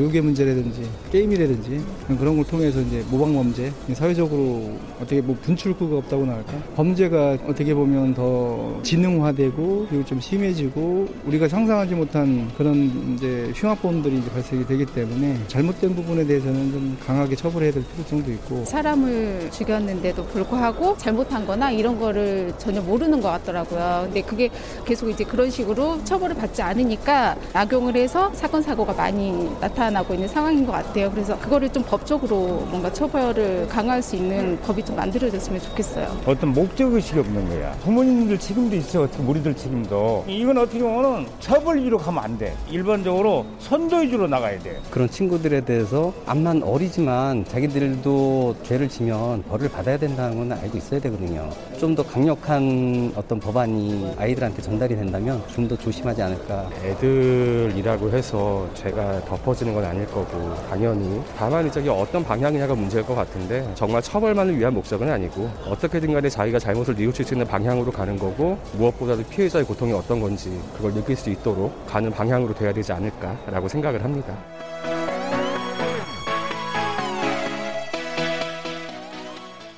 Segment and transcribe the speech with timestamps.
[0.00, 1.84] 교육의 문제라든지 게임이라든지
[2.18, 8.14] 그런 걸 통해서 이제 모방 범죄 사회적으로 어떻게 뭐 분출구가 없다고나 할까 범죄가 어떻게 보면
[8.14, 15.38] 더 지능화되고 그리고 좀 심해지고 우리가 상상하지 못한 그런 이제 흉악범들이 이제 발생이 되기 때문에
[15.48, 22.54] 잘못된 부분에 대해서는 좀 강하게 처벌해야 될 필요성도 있고 사람을 죽였는데도 불구하고 잘못한-거나 이런 거를
[22.56, 24.04] 전혀 모르는 것 같더라고요.
[24.06, 24.48] 근데 그게
[24.86, 29.89] 계속 이제 그런 식으로 처벌을 받지 않으니까 악용을 해서 사건 사고가 많이 나타.
[29.90, 31.10] 나타나고 있는 상황인 것 같아요.
[31.10, 36.06] 그래서 그거를 좀 법적으로 뭔가 처벌을 강화할 수 있는 법이 좀 만들어졌으면 좋겠어요.
[36.26, 37.72] 어떤 목적의식이 없는 거야.
[37.82, 39.08] 부모님들 책임도 있어.
[39.26, 40.24] 우리들 책임도.
[40.28, 42.54] 이건 어떻게 보면 처벌 위로 가면 안 돼.
[42.70, 44.80] 일반적으로 선도 위주로 나가야 돼.
[44.90, 51.50] 그런 친구들에 대해서 암만 어리지만 자기들도 죄를 지면 벌을 받아야 된다는 건 알고 있어야 되거든요.
[51.78, 56.68] 좀 더 강력한 어떤 법안이 아이들한테 전달이 된다면 좀 더 조심하지 않을까.
[56.84, 63.66] 애들이라고 해서 죄가 덮어지는 건건 아닐 거고 당연히 다만 이제 어떤 방향이냐가 문제일 것 같은데
[63.74, 68.58] 정말 처벌만을 위한 목적은 아니고 어떻게든 간에 자기가 잘못을 뉘우칠 수 있는 방향으로 가는 거고
[68.74, 74.04] 무엇보다도 피해자의 고통이 어떤 건지 그걸 느낄 수 있도록 가는 방향으로 돼야 되지 않을까라고 생각을
[74.04, 74.36] 합니다.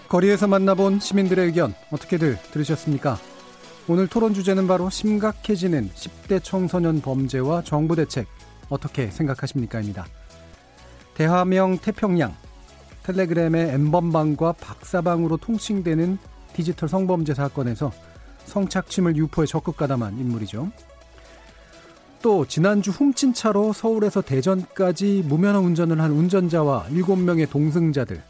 [0.09, 3.17] 거리에서 만나본 시민들의 의견 어떻게들 들으셨습니까?
[3.89, 8.27] 오늘 토론 주제는 바로 심각해지는 10대 청소년 범죄와 정부 대책
[8.73, 10.07] 어떻게 생각하십니까?입니다.
[11.15, 12.35] 대화명 태평양,
[13.03, 16.19] 텔레그램의 엠번방과 박사방으로 통칭되는
[16.55, 17.93] 디지털 성범죄 사건에서
[18.47, 20.71] 성착취물 유포에 적극 가담한 인물이죠.
[22.23, 28.23] 또 지난주 훔친 차로 서울에서 대전까지 무면허 운전을 한 운전자와 7명의 동승자들,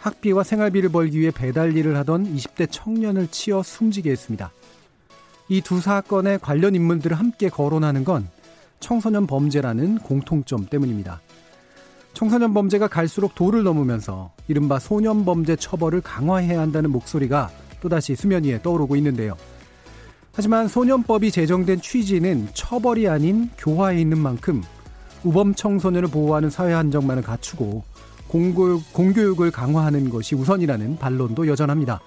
[0.00, 4.50] 학비와 생활비를 벌기 위해 배달 일을 하던 20대 청년을 치어 숨지게 했습니다.
[5.48, 8.28] 이 두 사건의 관련 인물들을 함께 거론하는 건
[8.82, 11.22] 청소년 범죄라는 공통점 때문입니다.
[12.12, 17.50] 청소년 범죄가 갈수록 도를 넘으면서 이른바 소년 범죄 처벌을 강화해야 한다는 목소리가
[17.80, 19.36] 또다시 수면 위에 떠오르고 있는데요.
[20.34, 24.62] 하지만 소년법이 제정된 취지는 처벌이 아닌 교화에 있는 만큼
[25.24, 27.84] 우범 청소년을 보호하는 사회 한정만을 갖추고
[28.28, 32.00] 공교육, 공교육을 강화하는 것이 우선이라는 반론도 여전합니다.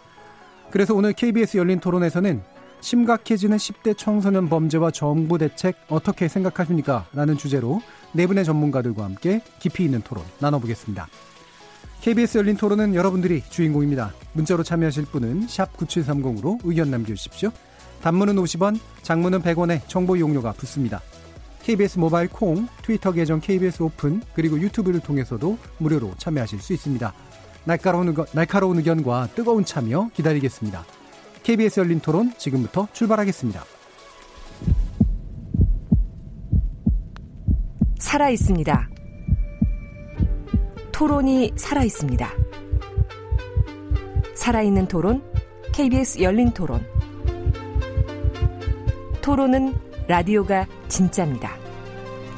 [0.72, 7.08] 그래서 오늘 KBS 열린 토론에서는 심각해지는 10대 청소년 범죄와 정부 대책 어떻게 생각하십니까?
[7.14, 7.82] 라는 주제로
[8.14, 11.08] 네 분의 전문가들과 함께 깊이 있는 토론 나눠보겠습니다.
[12.02, 14.14] KBS 열린 토론은 여러분들이 주인공입니다.
[14.34, 17.50] 문자로 참여하실 분은 9730으로 의견 남겨주십시오.
[18.02, 21.02] 단문은 50원, 장문은 100원에 정보 이용료가 붙습니다.
[21.64, 27.12] KBS 모바일 콩, 트위터 계정 KBS 오픈, 그리고 유튜브를 통해서도 무료로 참여하실 수 있습니다.
[27.64, 30.86] 날카로운, 날카로운 의견과 뜨거운 참여 기다리겠습니다.
[31.46, 33.64] KBS 열린 토론 지금부터 출발하겠습니다.
[38.00, 38.90] 살아 있습니다.
[40.92, 42.32] 토론이 살아 있습니다.
[44.34, 45.22] 살아있는 토론,
[45.72, 46.84] KBS 열린 토론.
[49.22, 49.76] 토론은
[50.08, 51.56] 라디오가 진짜입니다.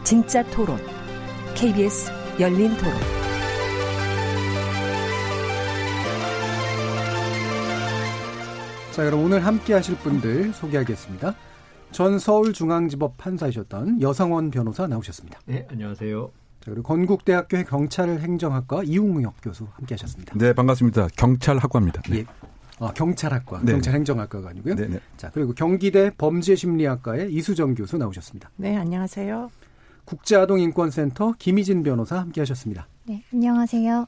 [0.03, 0.77] 진짜 토론,
[1.55, 3.26] KBS 열린 토론.
[8.97, 11.35] 자, 그럼 오늘 함께 하실 분들 소개하겠습니다.
[11.91, 15.39] 전 서울중앙지법 판사이셨던 여성원 변호사 나오셨습니다.
[15.45, 16.31] 네, 안녕하세요.
[16.61, 20.33] 자, 그리고 건국대학교의 경찰 행정학과 이웅혁 교수 함께 하셨습니다.
[20.35, 21.09] 네, 반갑습니다.
[21.15, 22.01] 경찰학과입니다.
[22.09, 22.17] 네.
[22.17, 22.25] 예.
[22.79, 23.73] 아, 경찰학과, 네.
[23.73, 24.73] 경찰행정학과가 아니고요.
[24.73, 24.99] 네, 네.
[25.15, 28.49] 자, 그리고 경기대 범죄심리학과의 이수정 교수 나오셨습니다.
[28.55, 29.51] 네, 안녕하세요.
[30.05, 32.87] 국제아동인권센터 김희진 변호사 함께 하셨습니다.
[33.03, 34.07] 네, 안녕하세요.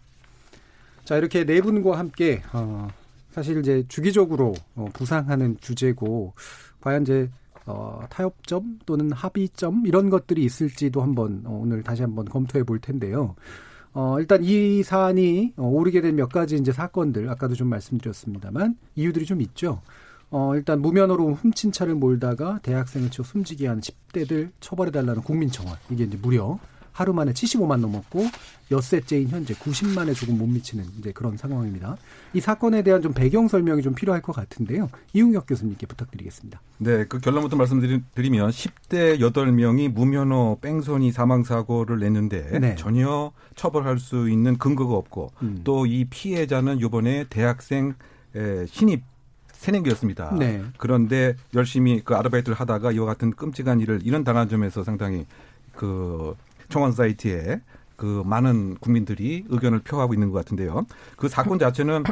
[1.05, 2.87] 자, 이렇게 네 분과 함께 어,
[3.39, 6.33] 사실 이제 주기적으로 어, 부상하는 주제고
[6.81, 7.29] 과연 이제
[7.65, 13.35] 어, 타협점 또는 합의점 이런 것들이 있을지도 한번 어, 오늘 다시 한번 검토해 볼 텐데요.
[13.93, 19.25] 어, 일단 이 사안이 어, 오르게 된 몇 가지 이제 사건들 아까도 좀 말씀드렸습니다만 이유들이
[19.25, 19.81] 좀 있죠.
[20.31, 25.77] 어, 일단 무면허로 훔친 차를 몰다가 대학생을 치고 숨지게 한 10대들 처벌해달라는 국민청원.
[25.89, 26.59] 이게 이제 무려
[26.99, 28.25] 하루 만에 75만 넘었고
[28.71, 31.95] 엿새째인 현재 90만에 조금 못 미치는 이제 그런 상황입니다.
[32.33, 34.89] 이 사건에 대한 좀 배경 설명이 좀 필요할 것 같은데요.
[35.13, 36.59] 이웅혁 교수님께 부탁드리겠습니다.
[36.79, 42.75] 네, 그 결론부터 말씀드리면 10대 8명이 무면허 뺑소니 사망 사고를 냈는데 네.
[42.75, 45.61] 전혀 처벌할 수 있는 근거가 없고 음.
[45.63, 47.93] 또이 피해자는 이번에 대학생
[48.67, 49.03] 신입
[49.53, 50.35] 새내기였습니다.
[50.37, 50.63] 네.
[50.77, 55.25] 그런데 열심히 그 아르바이트를 하다가 이와 같은 끔찍한 일을 이런 당한 점에서 상당히
[55.75, 56.35] 그
[56.69, 57.61] 청원 사이트에
[57.95, 60.85] 그 많은 국민들이 의견을 표하고 있는 것 같은데요.
[61.17, 62.03] 그 사건 자체는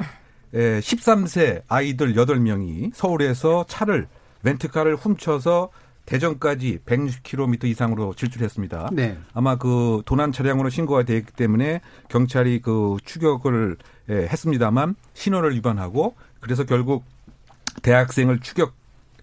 [0.54, 4.08] 13세 아이들 8명이 서울에서 차를
[4.44, 5.70] 렌트카를 훔쳐서
[6.06, 8.92] 대전까지 160km 이상으로 질주했습니다.
[8.94, 9.18] 네.
[9.34, 13.78] 아마 그 도난 차량으로 신고가 되기 때문에 경찰이 그 추격을
[14.10, 17.04] 했습니다만 신호를 위반하고 그래서 결국
[17.82, 18.74] 대학생을 추격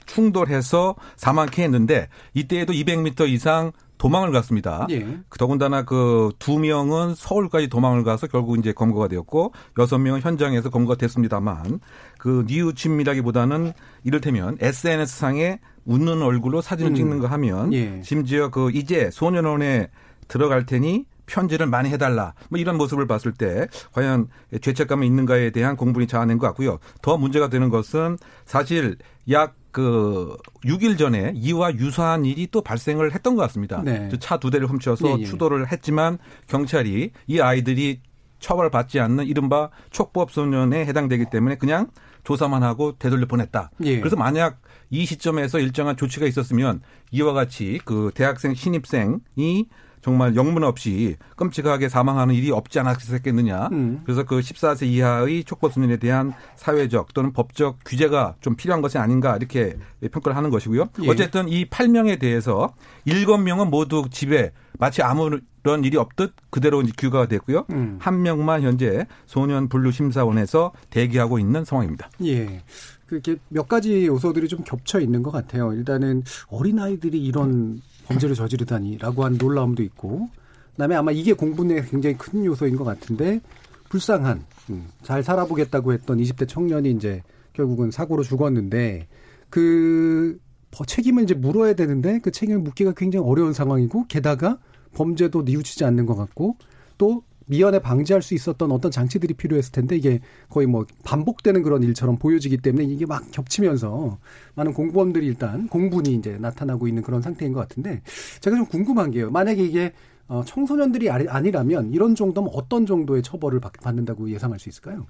[0.04, 3.72] 충돌해서 사망케 했는데 이때에도 200m 이상
[4.04, 4.86] 도망을 갔습니다.
[4.90, 5.18] 예.
[5.38, 10.96] 더군다나 그 두 명은 서울까지 도망을 가서 결국 이제 검거가 되었고 여섯 명은 현장에서 검거가
[10.96, 11.80] 됐습니다만
[12.18, 13.72] 그 뉘우침이라기보다는
[14.04, 16.94] 이를테면 SNS 상에 웃는 얼굴로 사진을 음.
[16.94, 18.00] 찍는 거 하면 예.
[18.02, 19.88] 심지어 그 이제 소년원에
[20.28, 22.34] 들어갈 테니 편지를 많이 해달라.
[22.50, 24.28] 뭐 이런 모습을 봤을 때 과연
[24.60, 26.78] 죄책감이 있는가에 대한 공분이 자아낸 것 같고요.
[27.00, 28.96] 더 문제가 되는 것은 사실
[29.30, 33.82] 약 그 6일 전에 이와 유사한 일이 또 발생을 했던 것 같습니다.
[33.82, 34.08] 네.
[34.20, 35.24] 차두 대를 훔쳐서 예, 예.
[35.24, 37.98] 추돌을 했지만 경찰이 이 아이들이
[38.38, 41.88] 처벌받지 않는 이른바 촉법 소년에 해당되기 때문에 그냥
[42.22, 43.72] 조사만 하고 되돌려 보냈다.
[43.82, 43.98] 예.
[43.98, 46.80] 그래서 만약 이 시점에서 일정한 조치가 있었으면
[47.10, 49.68] 이와 같이 그 대학생 신입생이
[50.04, 53.68] 정말 영문 없이 끔찍하게 사망하는 일이 없지 않았겠느냐.
[53.72, 54.00] 음.
[54.04, 59.78] 그래서 그 14세 이하의 촉법소년에 대한 사회적 또는 법적 규제가 좀 필요한 것이 아닌가 이렇게
[60.12, 60.90] 평가를 하는 것이고요.
[61.04, 61.08] 예.
[61.08, 62.74] 어쨌든 이 8명에 대해서
[63.06, 65.40] 7명은 모두 집에 마치 아무런
[65.84, 67.64] 일이 없듯 그대로 규가가 됐고요.
[67.70, 67.96] 음.
[67.98, 72.10] 한 명만 현재 소년 분류 심사원에서 대기하고 있는 상황입니다.
[72.26, 72.62] 예.
[73.06, 75.72] 그게 몇 가지 요소들이 좀 겹쳐 있는 것 같아요.
[75.72, 80.28] 일단은 어린 아이들이 이런 범죄를 저지르다니라고 하는 놀라움도 있고,
[80.72, 83.40] 그다음에 아마 이게 공분에 굉장히 큰 요소인 것 같은데
[83.88, 87.22] 불쌍한 음, 잘 살아보겠다고 했던 20대 청년이 이제
[87.52, 89.06] 결국은 사고로 죽었는데
[89.50, 90.38] 그
[90.86, 94.58] 책임을 이제 물어야 되는데 그 책임을 묻기가 굉장히 어려운 상황이고 게다가
[94.94, 96.56] 범죄도 뉘우치지 않는 것 같고
[96.98, 102.16] 또 미연에 방지할 수 있었던 어떤 장치들이 필요했을 텐데 이게 거의 뭐 반복되는 그런 일처럼
[102.18, 104.18] 보여지기 때문에 이게 막 겹치면서
[104.54, 108.02] 많은 공범들이 일단 공분이 이제 나타나고 있는 그런 상태인 것 같은데
[108.40, 109.30] 제가 좀 궁금한 게요.
[109.30, 109.92] 만약에 이게
[110.26, 115.06] 어, 청소년들이 아니라면 이런 정도면 어떤 정도의 처벌을 받는다고 예상할 수 있을까요?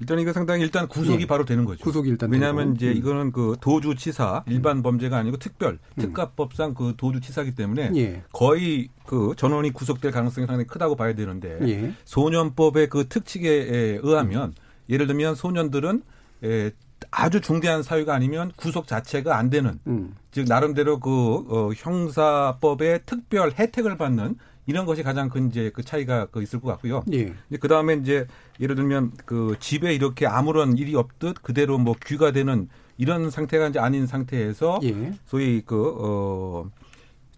[0.00, 1.26] 일단 이거 상당히 일단 구속이 예.
[1.26, 1.84] 바로 되는 거죠.
[1.84, 2.96] 구속이 일단 왜냐하면 이제 음.
[2.96, 4.82] 이거는 그 도주치사 일반 음.
[4.82, 6.00] 범죄가 아니고 특별 음.
[6.00, 8.22] 특가법상 그 도주치사기 때문에 예.
[8.32, 11.92] 거의 그 전원이 구속될 가능성이 상당히 크다고 봐야 되는데 예.
[12.04, 14.54] 소년법의 그 특칙에 의하면
[14.88, 16.02] 예를 들면 소년들은
[16.44, 16.70] 에,
[17.10, 20.14] 아주 중대한 사유가 아니면 구속 자체가 안 되는 음.
[20.32, 24.36] 즉 나름대로 그 어, 형사법의 특별 혜택을 받는
[24.66, 27.02] 이런 것이 가장 큰 이제 그 차이가 그 있을 것 같고요.
[27.12, 27.32] 예.
[27.58, 28.26] 그 다음에 이제
[28.60, 33.78] 예를 들면 그 집에 이렇게 아무런 일이 없듯 그대로 뭐 귀가 되는 이런 상태가 이제
[33.78, 35.12] 아닌 상태에서 예.
[35.24, 36.70] 소위 그, 어,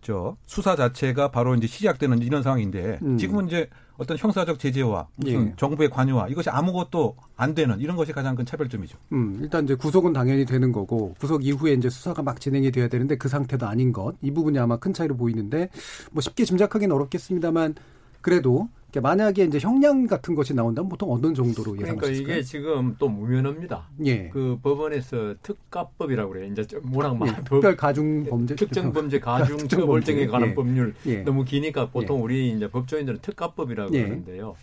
[0.01, 3.17] 저 수사 자체가 바로 이제 시작되는 이런 상황인데 음.
[3.17, 3.69] 지금은 이제
[4.03, 5.55] 어떤 형사적 제재와 무슨 예.
[5.57, 8.99] 정부의 관여와 이것이 아무것도 안 되는 이런 것이 가장 큰 차별점이죠.
[9.13, 13.17] 음, 일단 이제 구속은 당연히 되는 거고 구속 이후에 이제 수사가 막 진행이 돼야 되는데
[13.17, 15.69] 그 상태도 아닌 것 이 부분이 아마 큰 차이로 보이는데
[16.13, 17.75] 뭐 쉽게 짐작하기는 어렵겠습니다만
[18.21, 18.69] 그래도
[19.01, 21.97] 만약에 이제 형량 같은 것이 나온다면 보통 어느 정도로 예상하실까요?
[21.97, 23.89] 그러니까 이게 지금 또 무면허입니다.
[24.05, 24.29] 예.
[24.29, 26.53] 그 법원에서 특가법이라고 그래요.
[26.53, 27.45] 이제 뭐랑 막 예.
[27.45, 30.55] 특별 가중 범죄 특정 범죄 가중 처벌등에 관한 예.
[30.55, 31.23] 법률 예.
[31.23, 32.23] 너무 기니까 보통 예.
[32.23, 34.03] 우리 이제 법조인들은 특가법이라고 예.
[34.03, 34.57] 그러는데요.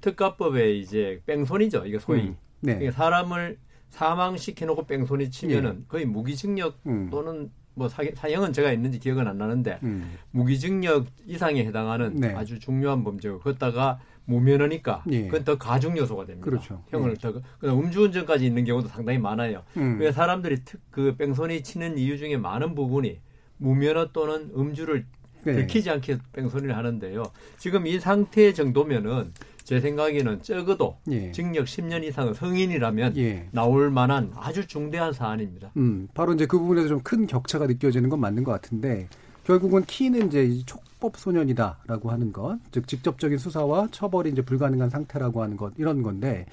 [0.00, 1.86] 특가법에 이제 뺑소니죠.
[1.86, 2.36] 이게 소위 음.
[2.60, 2.74] 네.
[2.74, 3.58] 그러니까 사람을
[3.90, 7.08] 사망시켜 놓고 뺑소니 치면은 거의 무기징역 음.
[7.10, 10.16] 또는 뭐 사, 사형은 제가 있는지 기억은 안 나는데 음.
[10.30, 12.34] 무기징역 이상에 해당하는 네.
[12.34, 15.26] 아주 중요한 범죄고 그렇다가 무면허니까 예.
[15.26, 16.44] 그건 더 가중 요소가 됩니다.
[16.44, 16.82] 그렇죠.
[16.88, 17.14] 형을 예.
[17.16, 19.62] 더 음주운전까지 있는 경우도 상당히 많아요.
[19.76, 19.98] 음.
[20.00, 23.20] 왜 사람들이 특, 그 뺑소니 치는 이유 중에 많은 부분이
[23.58, 25.04] 무면허 또는 음주를
[25.44, 25.52] 네.
[25.52, 27.24] 들키지 않게 뺑소니를 하는데요.
[27.58, 29.32] 지금 이 상태 정도면은
[29.66, 31.32] 제 생각에는 적어도 예.
[31.32, 33.48] 징역 10년 이상은 성인이라면 예.
[33.50, 35.72] 나올 만한 아주 중대한 사안입니다.
[35.76, 39.08] 음, 바로 이제 그 부분에서 좀 큰 격차가 느껴지는 건 맞는 것 같은데
[39.44, 45.56] 결국은 키는 이제 촉법 소년이다라고 하는 것, 즉 직접적인 수사와 처벌이 이제 불가능한 상태라고 하는
[45.56, 46.46] 것 이런 건데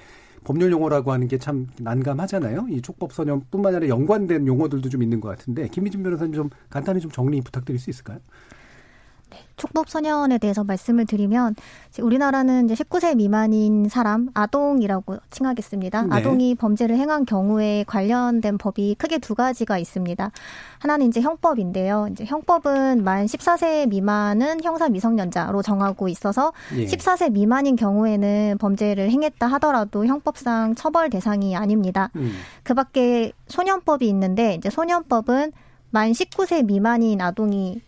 [0.43, 2.65] 법률 용어라고 하는 게 참 난감하잖아요.
[2.70, 7.12] 이 촉법 소년뿐만 아니라 연관된 용어들도 좀 있는 것 같은데 김미진 변호사님 좀 간단히 좀
[7.12, 8.17] 정리 부탁드릴 수 있을까요?
[9.55, 11.55] 촉법 소년에 대해서 말씀을 드리면
[12.01, 16.03] 우리나라는 이제 19세 미만인 사람 아동이라고 칭하겠습니다.
[16.03, 16.15] 네.
[16.15, 20.31] 아동이 범죄를 행한 경우에 관련된 법이 크게 두 가지가 있습니다.
[20.79, 22.07] 하나는 이제 형법인데요.
[22.11, 26.85] 이제 형법은 만 14세 미만은 형사 미성년자로 정하고 있어서 예.
[26.85, 32.09] 14세 미만인 경우에는 범죄를 행했다 하더라도 형법상 처벌 대상이 아닙니다.
[32.15, 32.33] 음.
[32.63, 35.51] 그 밖에 소년법이 있는데 이제 소년법은
[35.91, 37.81] 만 19세 미만인 아동이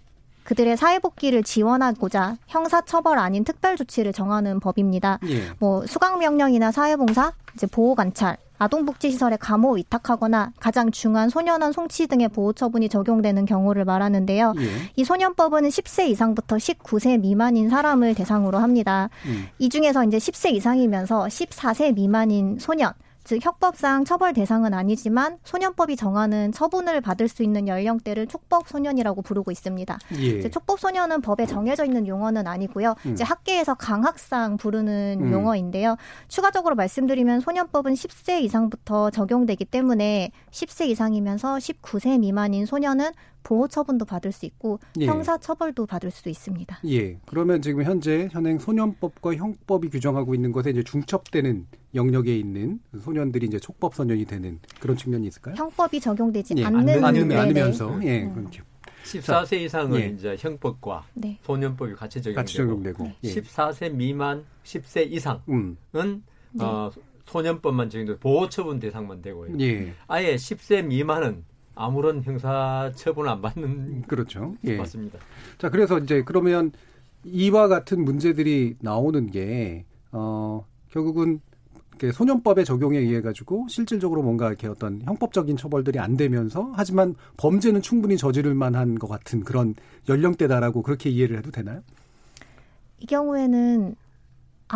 [0.45, 5.19] 그들의 사회복귀를 지원하고자 형사처벌 아닌 특별조치를 정하는 법입니다.
[5.27, 5.49] 예.
[5.59, 12.89] 뭐 수강명령이나 사회봉사, 이제 보호관찰, 아동복지시설에 감호 위탁하거나 가장 중한 소년원 송치 등의 보호 처분이
[12.89, 14.53] 적용되는 경우를 말하는데요.
[14.57, 14.91] 예.
[14.95, 19.09] 이 소년법은 10세 이상부터 19세 미만인 사람을 대상으로 합니다.
[19.25, 19.47] 음.
[19.59, 22.93] 이 중에서 이제 10세 이상이면서 14세 미만인 소년,
[23.25, 29.51] 즉 형법상 처벌 대상은 아니지만 소년법이 정하는 처분을 받을 수 있는 연령대를 촉법 소년이라고 부르고
[29.51, 29.97] 있습니다.
[30.19, 30.49] 예.
[30.49, 32.93] 촉법 소년은 법에 정해져 있는 용어는 아니고요.
[33.07, 33.13] 음.
[33.13, 35.31] 이제 학계에서 강학상 부르는 음.
[35.31, 35.97] 용어인데요.
[36.27, 44.31] 추가적으로 말씀드리면 소년법은 10세 이상부터 적용되기 때문에 10세 이상이면서 19세 미만인 소년은 보호 처분도 받을
[44.31, 45.05] 수 있고 예.
[45.05, 46.79] 형사 처벌도 받을 수 있습니다.
[46.87, 47.17] 예.
[47.25, 53.59] 그러면 지금 현재 현행 소년법과 형법이 규정하고 있는 것에 이제 중첩되는 영역에 있는 소년들이 이제
[53.59, 55.55] 촉법 소년이 되는 그런 측면이 있을까요?
[55.55, 56.65] 형법이 적용되지 예.
[56.65, 58.23] 않는 않으면, 않으면서 예.
[58.23, 58.47] 음.
[59.05, 60.07] 14세 이상은 예.
[60.07, 61.39] 이제 형법과 네.
[61.43, 63.33] 소년법이 같이 적용되고, 같이 적용되고 예.
[63.33, 65.77] 14세 미만 10세 이상은 음.
[66.59, 66.91] 어,
[67.25, 69.59] 소년법만 적용되고 보호처분 대상만 되고요.
[69.59, 69.93] 예.
[70.07, 71.43] 아예 10세 미만은
[71.75, 74.55] 아무런 형사 처분을 안 받는 그렇죠.
[74.63, 74.77] 예.
[74.77, 75.19] 맞습니다.
[75.57, 76.71] 자, 그래서 이제 그러면
[77.23, 81.41] 이와 같은 문제들이 나오는 게 어, 결국은
[82.11, 88.17] 소년법의 적용에 의해 가지고 실질적으로 뭔가 이렇게 어떤 형법적인 처벌들이 안 되면서 하지만 범죄는 충분히
[88.17, 89.75] 저지를 만한 것 같은 그런
[90.09, 91.81] 연령대다라고 그렇게 이해를 해도 되나요?
[92.99, 93.95] 이 경우에는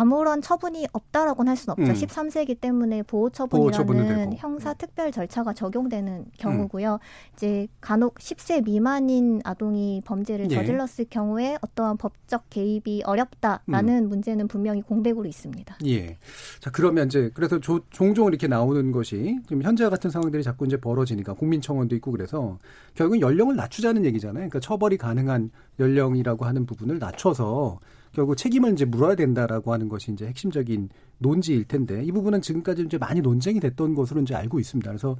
[0.00, 1.92] 아무런 처분이 없다라고는 할 수는 없죠.
[1.92, 1.94] 음.
[1.94, 6.94] 13세기 때문에 보호 처분이라는 형사 특별 절차가 적용되는 경우고요.
[6.94, 6.98] 음.
[7.34, 10.54] 이제 간혹 10세 미만인 아동이 범죄를 예.
[10.54, 14.08] 저질렀을 경우에 어떠한 법적 개입이 어렵다라는 음.
[14.08, 15.76] 문제는 분명히 공백으로 있습니다.
[15.84, 16.16] 예.
[16.60, 20.78] 자 그러면 이제 그래서 조, 종종 이렇게 나오는 것이 지금 현재와 같은 상황들이 자꾸 이제
[20.78, 22.58] 벌어지니까 국민청원도 있고 그래서
[22.94, 24.48] 결국 연령을 낮추자는 얘기잖아요.
[24.48, 27.80] 그러니까 처벌이 가능한 연령이라고 하는 부분을 낮춰서
[28.12, 30.88] 결국 책임을 이제 물어야 된다라고 하는 것이 이제 핵심적인
[31.18, 34.90] 논지일 텐데 이 부분은 지금까지 이제 많이 논쟁이 됐던 것으로 이제 알고 있습니다.
[34.90, 35.16] 그래서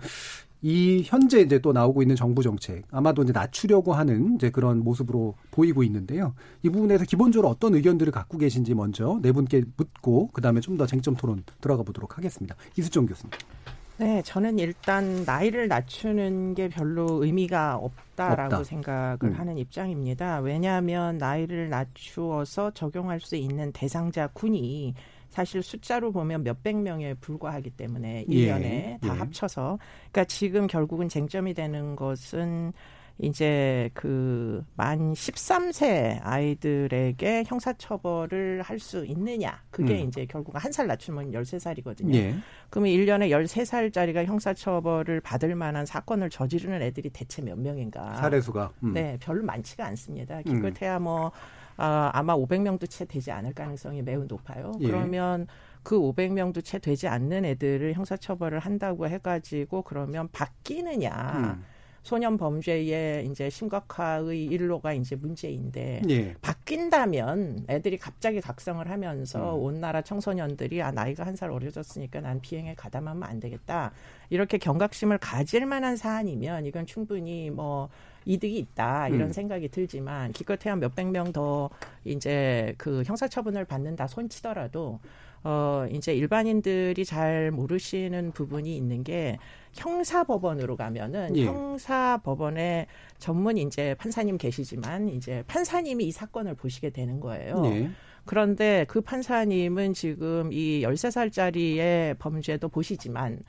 [0.62, 5.34] 이 현재 이제 또 나오고 있는 정부 정책 아마도 이제 낮추려고 하는 이제 그런 모습으로
[5.50, 6.34] 보이고 있는데요.
[6.62, 11.14] 이 부분에서 기본적으로 어떤 의견들을 갖고 계신지 먼저 네 분께 묻고 그다음에 좀 더 쟁점
[11.14, 12.54] 토론 들어가 보도록 하겠습니다.
[12.76, 13.30] 이수정 교수님.
[14.00, 18.64] 네, 저는 일단 나이를 낮추는 게 별로 의미가 없다라고 없다.
[18.64, 19.32] 생각을 음.
[19.34, 20.38] 하는 입장입니다.
[20.38, 24.94] 왜냐하면 나이를 낮추어서 적용할 수 있는 대상자 군이
[25.28, 28.98] 사실 숫자로 보면 몇백 명에 불과하기 때문에 1년에 예.
[29.02, 29.18] 다 예.
[29.18, 29.78] 합쳐서
[30.10, 32.72] 그러니까 지금 결국은 쟁점이 되는 것은
[33.22, 39.62] 이제 그 만 13세 아이들에게 형사처벌을 할 수 있느냐.
[39.70, 40.08] 그게 음.
[40.08, 42.14] 이제 결국 한 살 낮추면 13살이거든요.
[42.14, 42.34] 예.
[42.70, 48.14] 그러면 1년에 13살짜리가 형사처벌을 받을 만한 사건을 저지르는 애들이 대체 몇 명인가.
[48.16, 48.72] 사례수가.
[48.84, 48.94] 음.
[48.94, 50.40] 네, 별로 많지가 않습니다.
[50.42, 51.02] 기껏해야 음.
[51.02, 51.32] 뭐,
[51.76, 54.72] 아, 아마 500명도 채 되지 않을 가능성이 매우 높아요.
[54.80, 54.86] 예.
[54.86, 55.46] 그러면
[55.82, 61.32] 그 500명도 채 되지 않는 애들을 형사처벌을 한다고 해가지고 그러면 바뀌느냐.
[61.58, 61.64] 음.
[62.02, 66.34] 소년 범죄의 이제 심각화의 일로가 이제 문제인데 예.
[66.40, 69.62] 바뀐다면 애들이 갑자기 각성을 하면서 음.
[69.62, 73.92] 온 나라 청소년들이 아 나이가 한 살 어려졌으니까 난 비행에 가담하면 안 되겠다
[74.28, 77.88] 이렇게 경각심을 가질 만한 사안이면 이건 충분히 뭐
[78.26, 79.32] 이득이 있다 이런 음.
[79.32, 81.70] 생각이 들지만 기껏해야 몇백 명 더
[82.04, 85.00] 이제 그 형사처분을 받는다 손치더라도
[85.42, 89.38] 어, 이제 일반인들이 잘 모르시는 부분이 있는 게
[89.72, 91.46] 형사법원으로 가면은 예.
[91.46, 92.86] 형사법원에
[93.18, 97.62] 전문 이제 판사님 계시지만 이제 판사님이 이 사건을 보시게 되는 거예요.
[97.66, 97.90] 예.
[98.26, 103.40] 그런데 그 판사님은 지금 이 열세 살짜리의 범죄도 보시지만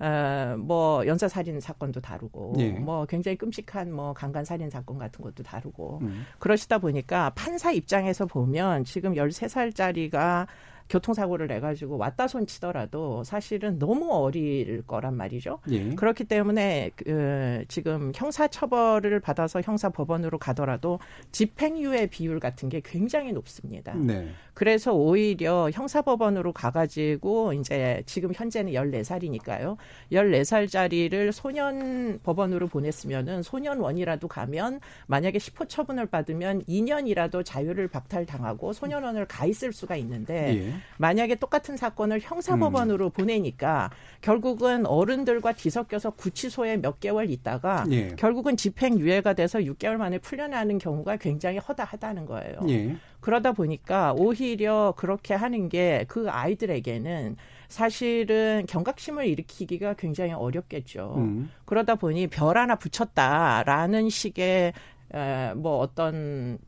[0.00, 2.70] 어, 뭐 연쇄 살인 사건도 다루고 예.
[2.70, 6.24] 뭐 굉장히 끔찍한 뭐 강간 살인 사건 같은 것도 다루고 음.
[6.38, 10.46] 그러시다 보니까 판사 입장에서 보면 지금 열세 살짜리가
[10.88, 15.58] 교통사고를 내가지고 왔다 손 치더라도 사실은 너무 어릴 거란 말이죠.
[15.70, 15.90] 예.
[15.94, 20.98] 그렇기 때문에 그 지금 형사처벌을 받아서 형사법원으로 가더라도
[21.32, 23.94] 집행유예 비율 같은 게 굉장히 높습니다.
[23.94, 24.28] 네.
[24.54, 29.76] 그래서 오히려 형사법원으로 가가지고 이제 지금 현재는 14살이니까요.
[30.10, 39.46] 14살짜리를 소년 법원으로 보냈으면은 소년원이라도 가면 만약에 10호 처분을 받으면 2년이라도 자유를 박탈당하고 소년원을 가
[39.46, 40.72] 있을 수가 있는데 예.
[40.98, 43.10] 만약에 똑같은 사건을 형사법원으로 음.
[43.10, 48.08] 보내니까 결국은 어른들과 뒤섞여서 구치소에 몇 개월 있다가 예.
[48.16, 52.58] 결국은 집행유예가 돼서 6개월 만에 풀려나는 경우가 굉장히 허다하다는 거예요.
[52.68, 52.96] 예.
[53.20, 57.36] 그러다 보니까 오히려 그렇게 하는 게 그 아이들에게는
[57.68, 61.14] 사실은 경각심을 일으키기가 굉장히 어렵겠죠.
[61.16, 61.50] 음.
[61.64, 64.72] 그러다 보니 별 하나 붙였다라는 식의
[65.14, 66.58] 에, 뭐 어떤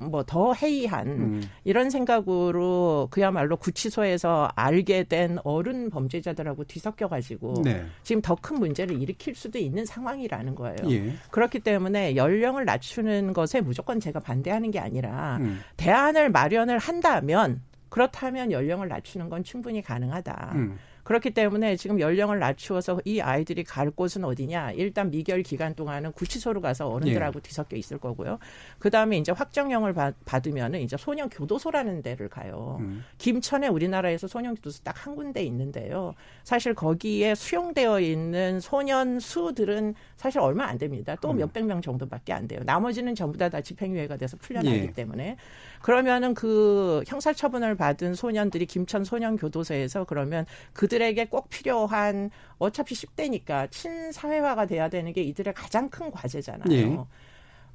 [0.00, 1.42] 뭐더 해이한 음.
[1.64, 7.84] 이런 생각으로 그야말로 구치소에서 알게 된 어른 범죄자들하고 뒤섞여 가지고 네.
[8.02, 10.76] 지금 더 큰 문제를 일으킬 수도 있는 상황이라는 거예요.
[10.90, 11.12] 예.
[11.30, 15.60] 그렇기 때문에 연령을 낮추는 것에 무조건 제가 반대하는 게 아니라 음.
[15.76, 20.52] 대안을 마련을 한다면 그렇다면 연령을 낮추는 건 충분히 가능하다.
[20.56, 20.78] 음.
[21.02, 24.72] 그렇기 때문에 지금 연령을 낮추어서 이 아이들이 갈 곳은 어디냐?
[24.72, 27.42] 일단 미결 기간 동안은 구치소로 가서 어른들하고 예.
[27.42, 28.38] 뒤섞여 있을 거고요.
[28.78, 32.78] 그 다음에 이제 확정령을 받, 받으면은 이제 소년 교도소라는 데를 가요.
[32.80, 33.04] 음.
[33.18, 36.14] 김천에 우리나라에서 소년 교도소 딱 한 군데 있는데요.
[36.44, 41.16] 사실 거기에 수용되어 있는 소년 수들은 사실 얼마 안 됩니다.
[41.20, 41.38] 또 음.
[41.38, 42.60] 몇백 명 정도밖에 안 돼요.
[42.64, 44.92] 나머지는 전부 다, 다 집행유예가 돼서 풀려나기 예.
[44.92, 45.36] 때문에
[45.82, 53.70] 그러면은 그 형사 처분을 받은 소년들이 김천 소년 교도소에서 그러면 그들에게 꼭 필요한 어차피 10대니까
[53.70, 56.70] 친사회화가 돼야 되는 게 이들의 가장 큰 과제잖아요.
[56.70, 56.98] 예.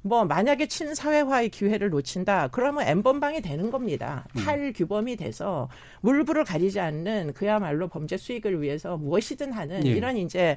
[0.02, 4.24] 뭐 만약에 친사회화의 기회를 놓친다 그러면 엠번방이 되는 겁니다.
[4.36, 4.44] 음.
[4.44, 5.68] 탈규범이 돼서
[6.02, 9.90] 물불을 가리지 않는 그야말로 범죄 수익을 위해서 무엇이든 하는 예.
[9.90, 10.56] 이런 이제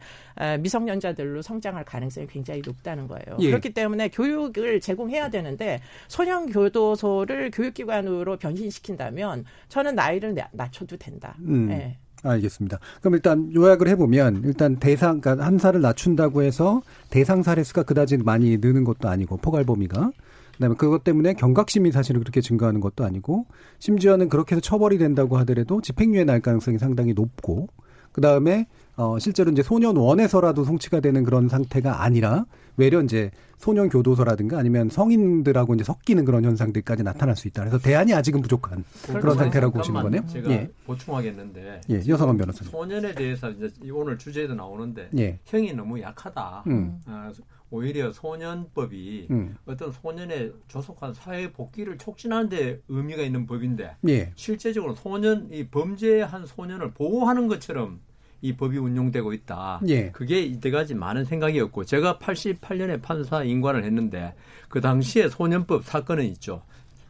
[0.59, 3.37] 미성년자들로 성장할 가능성이 굉장히 높다는 거예요.
[3.39, 3.47] 예.
[3.49, 11.35] 그렇기 때문에 교육을 제공해야 되는데 소년 교도소를 교육기관으로 변신시킨다면 저는 나이를 낮춰도 된다.
[11.39, 11.67] 음.
[11.67, 11.97] 네.
[12.23, 12.79] 알겠습니다.
[12.99, 18.17] 그럼 일단 요약을 해보면 일단 대상, 그러니까 한 살을 낮춘다고 해서 대상 사례 수가 그다지
[18.17, 20.11] 많이 느는 것도 아니고 포괄 범위가
[20.53, 23.45] 그다음에 그것 때문에 경각심이 사실은 그렇게 증가하는 것도 아니고
[23.79, 27.67] 심지어는 그렇게 해서 처벌이 된다고 하더라도 집행유예 날 가능성이 상당히 높고
[28.11, 32.45] 그다음에 어 실제로 이제 소년 원에서라도 송치가 되는 그런 상태가 아니라
[32.77, 37.61] 외려 이제 소년 교도소라든가 아니면 성인들하고 이제 섞이는 그런 현상들까지 나타날 수 있다.
[37.61, 40.25] 그래서 대안이 아직은 부족한 그런 상태라고 보시는 거네요.
[40.27, 40.69] 제가 예.
[40.85, 41.81] 보충하겠는데.
[41.89, 42.71] 예, 여성원 변호사님.
[42.71, 45.39] 소년에 대해서 이제 오늘 주제도 나오는데 예.
[45.45, 46.63] 형이 너무 약하다.
[46.67, 46.99] 음.
[47.05, 47.31] 아,
[47.69, 49.55] 오히려 소년법이 음.
[49.65, 54.31] 어떤 소년의 조속한 사회 복귀를 촉진하는 데 의미가 있는 법인데 예.
[54.35, 58.01] 실제적으로 소년 이 범죄한 소년을 보호하는 것처럼
[58.41, 59.81] 이 법이 운용되고 있다.
[59.87, 60.11] 예.
[60.11, 64.33] 그게 이때까지 많은 생각이었고 제가 88년에 판사 인관을 했는데
[64.67, 66.63] 그 당시에 소년법 사건은 있죠.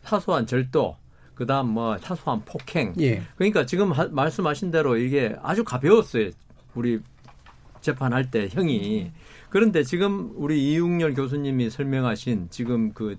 [0.03, 0.97] 사소한 절도,
[1.35, 2.93] 그다음 뭐 사소한 폭행.
[2.99, 3.21] 예.
[3.35, 6.31] 그러니까 지금 하, 말씀하신 대로 이게 아주 가벼웠어요.
[6.75, 6.99] 우리
[7.81, 9.11] 재판할 때 형이.
[9.49, 13.17] 그런데 지금 우리 이웅열 교수님이 설명하신 지금 그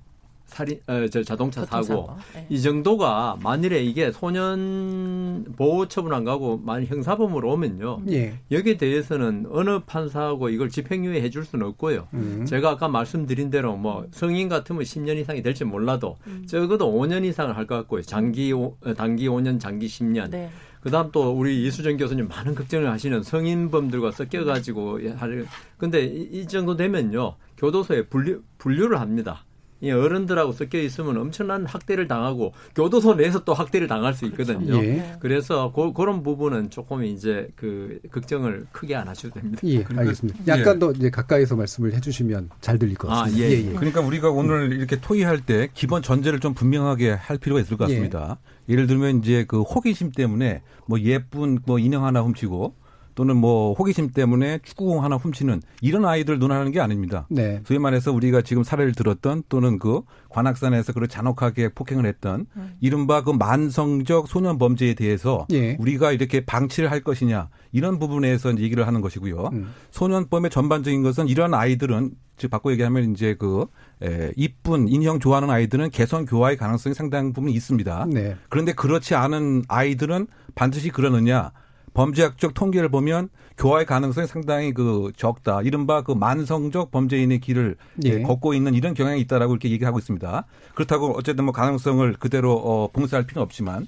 [0.52, 2.46] 살인 어, 저 자동차 사고 네.
[2.50, 8.38] 이 정도가 만일에 이게 소년 보호 처분 안 가고 만일 형사범으로 오면요 예.
[8.50, 12.44] 여기에 대해서는 어느 판사하고 이걸 집행유예 해줄 수는 없고요 음.
[12.46, 16.44] 제가 아까 말씀드린 대로 뭐 성인 같으면 10년 이상이 될지 몰라도 음.
[16.46, 18.52] 적어도 5년 이상을 할 것 같고요 장기
[18.96, 20.50] 단기 5년 장기 10년 네.
[20.80, 25.46] 그다음 또 우리 이수정 교수님 많은 걱정을 하시는 성인범들과 섞여가지고 할
[25.78, 29.44] 근데 이, 이 정도 되면요 교도소에 분류 분류를 합니다.
[29.83, 34.77] 이 어른들하고 섞여 있으면 엄청난 학대를 당하고 교도소 내에서 또 학대를 당할 수 있거든요.
[34.77, 35.16] 예.
[35.18, 39.61] 그래서 고, 그런 부분은 조금 이제 그 걱정을 크게 안 하셔도 됩니다.
[39.64, 40.38] 예, 알겠습니다.
[40.47, 40.79] 약간 예.
[40.79, 43.45] 더 이제 가까이서 말씀을 해주시면 잘 들릴 것 아, 같습니다.
[43.45, 43.73] 아, 예, 예.
[43.73, 48.38] 그러니까 우리가 오늘 이렇게 토의할 때 기본 전제를 좀 분명하게 할 필요가 있을 것 같습니다.
[48.68, 48.73] 예.
[48.73, 52.77] 예를 들면 이제 그 호기심 때문에 뭐 예쁜 뭐 인형 하나 훔치고
[53.14, 57.27] 또는 뭐 호기심 때문에 축구공 하나 훔치는 이런 아이들 논하는 게 아닙니다.
[57.31, 57.61] 네.
[57.66, 62.75] 소위 말해서 우리가 지금 사례를 들었던 또는 그 관악산에서 그런 잔혹하게 폭행을 했던 음.
[62.81, 65.77] 이른바 그 만성적 소년 범죄에 대해서 예.
[65.79, 69.51] 우리가 이렇게 방치를 할 것이냐 이런 부분에서 얘기를 하는 것이고요.
[69.53, 69.72] 음.
[69.90, 73.66] 소년범의 전반적인 것은 이런 아이들은 즉 바꿔 얘기하면 이제 그
[74.03, 78.07] 에, 이쁜 인형 좋아하는 아이들은 개선 교화의 가능성이 상당 부분 있습니다.
[78.11, 78.37] 네.
[78.48, 81.53] 그런데 그렇지 않은 아이들은 반드시 그러느냐
[81.94, 83.28] 범죄학적 통계를 보면
[83.59, 85.62] 교화의 가능성이 상당히 그 적다.
[85.62, 88.22] 이른바 그 만성적 범죄인의 길을 예.
[88.22, 90.44] 걷고 있는 이런 경향이 있다라고 이렇게 얘기하고 있습니다.
[90.74, 93.87] 그렇다고 어쨌든 뭐 가능성을 그대로 어 봉쇄할 필요는 없지만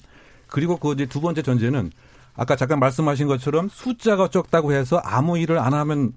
[0.48, 1.90] 그리고 그 이제 두 번째 전제는
[2.36, 6.12] 아까 잠깐 말씀하신 것처럼 숫자가 적다고 해서 아무 일을 안 하면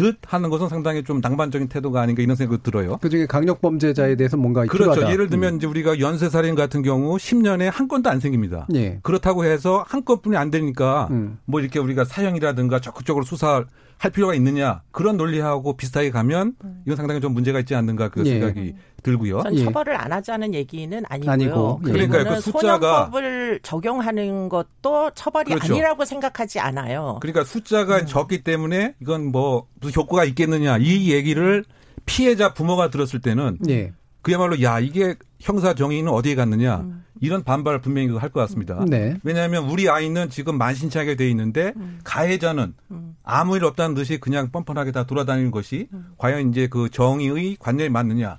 [0.00, 2.96] 듯 하는 것은 상당히 좀 낭만적인 태도가 아닌가 이런 생각이 들어요.
[3.02, 4.92] 그중에 강력 범죄자에 대해서 뭔가 그렇죠.
[4.92, 5.12] 필요하다.
[5.12, 5.56] 예를 들면 음.
[5.58, 8.66] 이제 우리가 연쇄 살인 같은 경우 10년에 한 건도 안 생깁니다.
[8.74, 8.98] 예.
[9.02, 11.38] 그렇다고 해서 한 건뿐이 안 되니까 음.
[11.44, 13.66] 뭐 이렇게 우리가 사형이라든가 적극적으로 수사
[13.98, 16.82] 할 필요가 있느냐 그런 논리하고 비슷하게 가면 음.
[16.86, 18.30] 이건 상당히 좀 문제가 있지 않는가 그 예.
[18.30, 19.42] 생각이 들고요.
[19.42, 21.32] 전 처벌을 안 하자는 얘기는 아니고요.
[21.32, 21.80] 아니고.
[21.86, 21.92] 예.
[21.92, 25.72] 그러니까 그 숫자가 소년법을 적용하는 것도 처벌이 그렇죠.
[25.72, 27.18] 아니라고 생각하지 않아요.
[27.20, 28.06] 그러니까 숫자가 음.
[28.06, 31.64] 적기 때문에 이건 뭐 무슨 효과가 있겠느냐 이 얘기를
[32.06, 33.92] 피해자 부모가 들었을 때는 예.
[34.22, 37.04] 그야말로 야 이게 형사 정의는 어디에 갔느냐 음.
[37.22, 38.84] 이런 반발을 분명히 할 것 같습니다.
[38.86, 39.16] 네.
[39.22, 42.00] 왜냐하면 우리 아이는 지금 만신창하게 돼 있는데 음.
[42.04, 43.16] 가해자는 음.
[43.22, 46.12] 아무 일 없다는 듯이 그냥 뻔뻔하게 다 돌아다니는 것이 음.
[46.18, 48.38] 과연 이제 그 정의의 관념이 맞느냐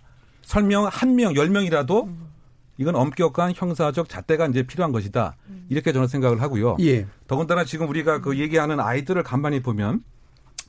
[0.52, 2.28] 설명 한 명, 열 명이라도 음.
[2.76, 5.38] 이건 엄격한 형사적 잣대가 이제 필요한 것이다.
[5.48, 5.66] 음.
[5.70, 6.76] 이렇게 저는 생각을 하고요.
[6.82, 7.08] 예.
[7.26, 10.02] 더군다나 지금 우리가 그 얘기하는 아이들을 간만히 보면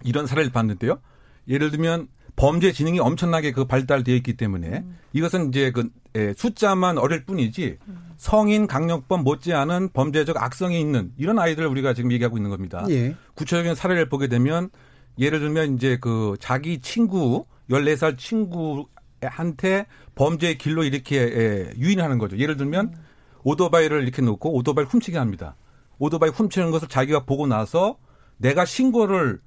[0.04, 1.00] 이런 사례를 봤는데요.
[1.48, 4.98] 예를 들면 범죄 지능이 엄청나게 그 발달되어 있기 때문에 음.
[5.14, 7.98] 이것은 이제 그 예, 숫자만 어릴 뿐이지 음.
[8.18, 12.86] 성인 강력범 못지않은 범죄적 악성이 있는 이런 아이들을 우리가 지금 얘기하고 있는 겁니다.
[12.88, 13.16] 예.
[13.34, 14.70] 구체적인 사례를 보게 되면
[15.18, 18.86] 예를 들면 이제 그 자기 친구 14살 친구
[19.26, 22.36] 한테 범죄의 길로 이렇게 예, 유인하는 거죠.
[22.38, 23.04] 예를 들면 음.
[23.44, 25.56] 오토바이를 이렇게 놓고 오토바이를 훔치게 합니다.
[25.98, 27.98] 오토바이 훔치는 것을 자기가 보고 나서
[28.36, 29.40] 내가 신고를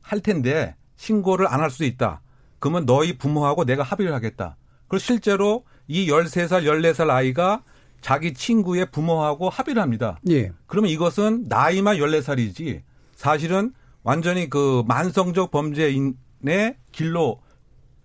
[0.00, 2.22] 할 텐데 신고를 안 할수 있다.
[2.58, 4.56] 그러면 너희 부모하고 내가 합의를 하겠다.
[4.88, 7.62] 그리고 실제로 이 13살, 14살 아이가
[8.00, 10.20] 자기 친구의 부모하고 합의를 합니다.
[10.30, 10.52] 예.
[10.66, 12.82] 그러면 이것은 나이만 14살이지
[13.14, 17.40] 사실은 완전히 그 만성적 범죄인의 길로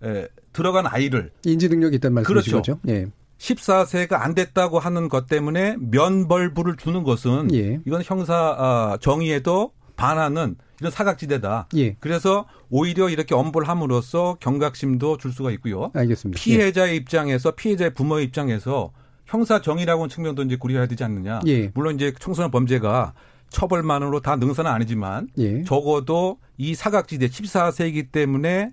[0.02, 2.62] 에, 들어간 아이를 인지 능력이 있다는 말씀이시죠.
[2.62, 2.78] 그렇죠.
[2.88, 3.06] 예.
[3.38, 7.80] 14세가 안 됐다고 하는 것 때문에 면벌부를 주는 것은 예.
[7.84, 11.68] 이건 형사 아, 정의에도 반하는 이런 사각지대다.
[11.76, 11.94] 예.
[12.00, 15.90] 그래서 오히려 이렇게 엄벌 함으로써 경각심도 줄 수가 있고요.
[15.94, 16.40] 알겠습니다.
[16.40, 16.96] 피해자의 예.
[16.96, 18.92] 입장에서 피해자의 부모의 입장에서
[19.26, 21.40] 형사 정의라고 하는 측면도 이제 고려해야 되지 않느냐.
[21.46, 21.70] 예.
[21.74, 23.14] 물론 이제 청소년 범죄가
[23.48, 25.62] 처벌만으로 다 능사는 아니지만 예.
[25.64, 28.72] 적어도 이 사각지대 14세이기 때문에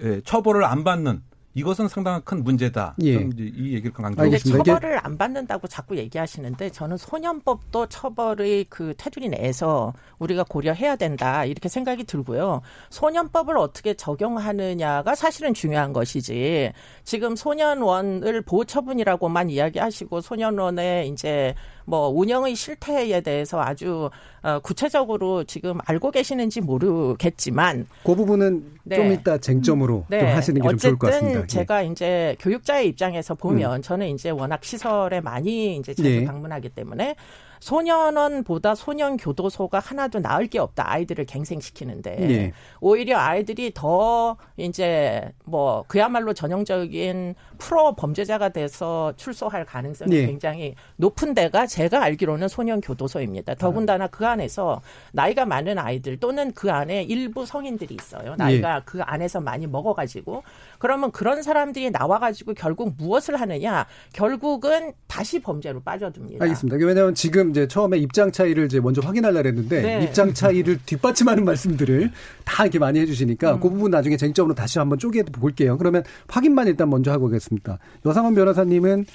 [0.00, 1.22] 예, 처벌을 안 받는
[1.58, 2.94] 이것은 상당한 큰 문제다.
[3.02, 3.14] 예.
[3.14, 9.92] 이 얘기를 강조하고 습니다 처벌을 안 받는다고 자꾸 얘기하시는데 저는 소년법도 처벌의 그 테두리 내에서
[10.20, 12.60] 우리가 고려해야 된다 이렇게 생각이 들고요.
[12.90, 21.54] 소년법을 어떻게 적용하느냐가 사실은 중요한 것이지 지금 소년원을 보호처분이라고만 이야기하시고 소년원에 이제
[21.88, 24.10] 뭐 운영의 실태에 대해서 아주
[24.42, 28.96] 어, 구체적으로 지금 알고 계시는지 모르겠지만 그 부분은 네.
[28.96, 30.20] 좀 이따 쟁점으로 네.
[30.20, 31.38] 좀 하시는 게 좀 좋을 것 같습니다.
[31.40, 31.60] 어쨌든 예.
[31.60, 33.82] 제가 이제 교육자의 입장에서 보면 음.
[33.82, 36.24] 저는 이제 워낙 시설에 많이 이제 자주 네.
[36.26, 37.16] 방문하기 때문에
[37.60, 40.90] 소년원보다 소년 교도소가 하나도 나을 게 없다.
[40.90, 42.52] 아이들을 갱생시키는데 네.
[42.80, 50.26] 오히려 아이들이 더 이제 뭐 그야말로 전형적인 프로 범죄자가 돼서 출소할 가능성이 네.
[50.26, 53.54] 굉장히 높은 데가 제가 알기로는 소년 교도소입니다.
[53.54, 54.80] 더군다나 그 안에서
[55.12, 58.34] 나이가 많은 아이들 또는 그 안에 일부 성인들이 있어요.
[58.36, 58.82] 나이가 네.
[58.84, 60.42] 그 안에서 많이 먹어가지고
[60.78, 63.86] 그러면 그런 사람들이 나와가지고 결국 무엇을 하느냐?
[64.12, 66.44] 결국은 다시 범죄로 빠져듭니다.
[66.44, 66.76] 알겠습니다.
[66.86, 70.04] 왜냐하면 지금 이제 처음에 입장 차이를 이제 먼저 확인하려 했는데 네.
[70.04, 72.10] 입장 차이를 뒷받침하는 말씀들을
[72.44, 73.60] 다 이렇게 많이 해주시니까 음.
[73.60, 75.76] 그 부분 나중에 쟁점으로 다시 한번 쪼개 볼게요.
[75.78, 77.78] 그러면 확인만 일단 먼저 하고 오겠습니다.
[78.06, 79.06] 여상원 변호사님은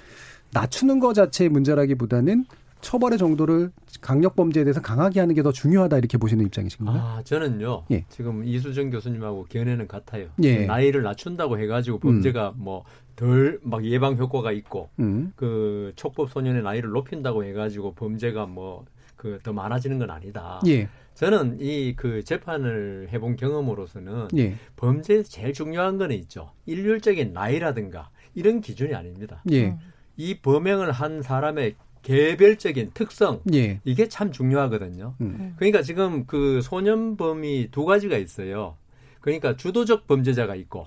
[0.52, 2.46] 낮추는 것 자체의 문제라기보다는
[2.84, 6.98] 처벌의 정도를 강력 범죄에 대해서 강하게 하는 게 더 중요하다 이렇게 보시는 입장이신가요?
[6.98, 7.84] 아, 저는요.
[7.92, 8.06] 예.
[8.10, 10.28] 지금 이수정 교수님하고 견해는 같아요.
[10.44, 10.66] 예.
[10.66, 12.64] 나이를 낮춘다고 해가지고 범죄가 음.
[12.64, 15.34] 뭐덜 막 예방 효과가 있고 음.
[15.36, 18.86] 그 촉법 소년의 나이를 높인다고 해가지고 범죄가 뭐
[19.18, 20.60] 그 더 많아지는 건 아니다.
[20.68, 20.90] 예.
[21.14, 24.56] 저는 이 그 재판을 해본 경험으로서는 예.
[24.76, 26.52] 범죄에서 제일 중요한 거는 있죠.
[26.66, 29.42] 일률적인 나이라든가 이런 기준이 아닙니다.
[29.52, 29.78] 예.
[30.18, 33.80] 이 범행을 한 사람의 개별적인 특성 예.
[33.84, 35.16] 이게 참 중요하거든요.
[35.22, 35.54] 음.
[35.56, 38.78] 그러니까 지금 그 소년범이 두 가지가 있어요.
[39.22, 40.86] 그러니까 주도적 범죄자가 있고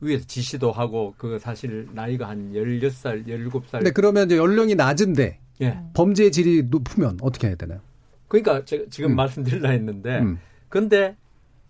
[0.00, 3.84] 위에서 지시도 하고 그 사실 나이가 한 16살, 17살.
[3.84, 5.78] 네, 그러면 이제 연령이 낮은데 예.
[5.94, 7.80] 범죄 질이 높으면 어떻게 해야 되나요?
[8.28, 9.16] 그러니까 제가 지금 음.
[9.16, 10.38] 말씀드리려 했는데 음.
[10.68, 11.16] 근데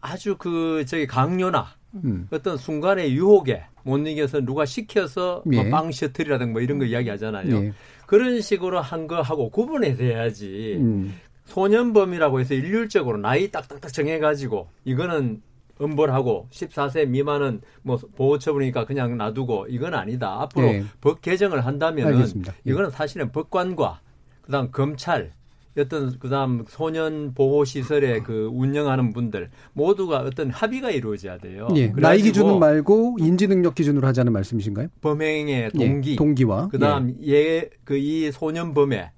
[0.00, 2.26] 아주 그 저기 강요나 음.
[2.30, 5.62] 어떤 순간의 유혹에 못 이겨서 누가 시켜서 뭐 예.
[5.62, 7.56] 뭐빵 셔틀이라든가 뭐 이런 거 이야기하잖아요.
[7.56, 7.72] 예.
[8.06, 10.76] 그런 식으로 한 거하고 구분해서 해야지.
[10.80, 11.14] 음.
[11.44, 15.40] 소년범이라고 해서 일률적으로 나이 딱딱딱 정해가지고 이거는
[15.78, 20.40] 엄벌하고 14세 미만은 뭐 보호처분이니까 그냥 놔두고 이건 아니다.
[20.42, 20.84] 앞으로 네.
[21.00, 22.54] 법 개정을 한다면은 알겠습니다.
[22.64, 24.00] 이거는 사실은 법관과
[24.42, 25.32] 그다음 검찰
[25.78, 31.68] 어떤 그다음 소년 보호 시설에 그 운영하는 분들 모두가 어떤 합의가 이루어져야 돼요.
[31.76, 31.88] 예.
[31.92, 34.88] 나이 기준은 말고 인지 능력 기준으로 하자는 말씀이신가요?
[35.02, 36.16] 범행의 예, 동기, 예.
[36.16, 39.10] 동기와 그다음 예 그 이 소년 범의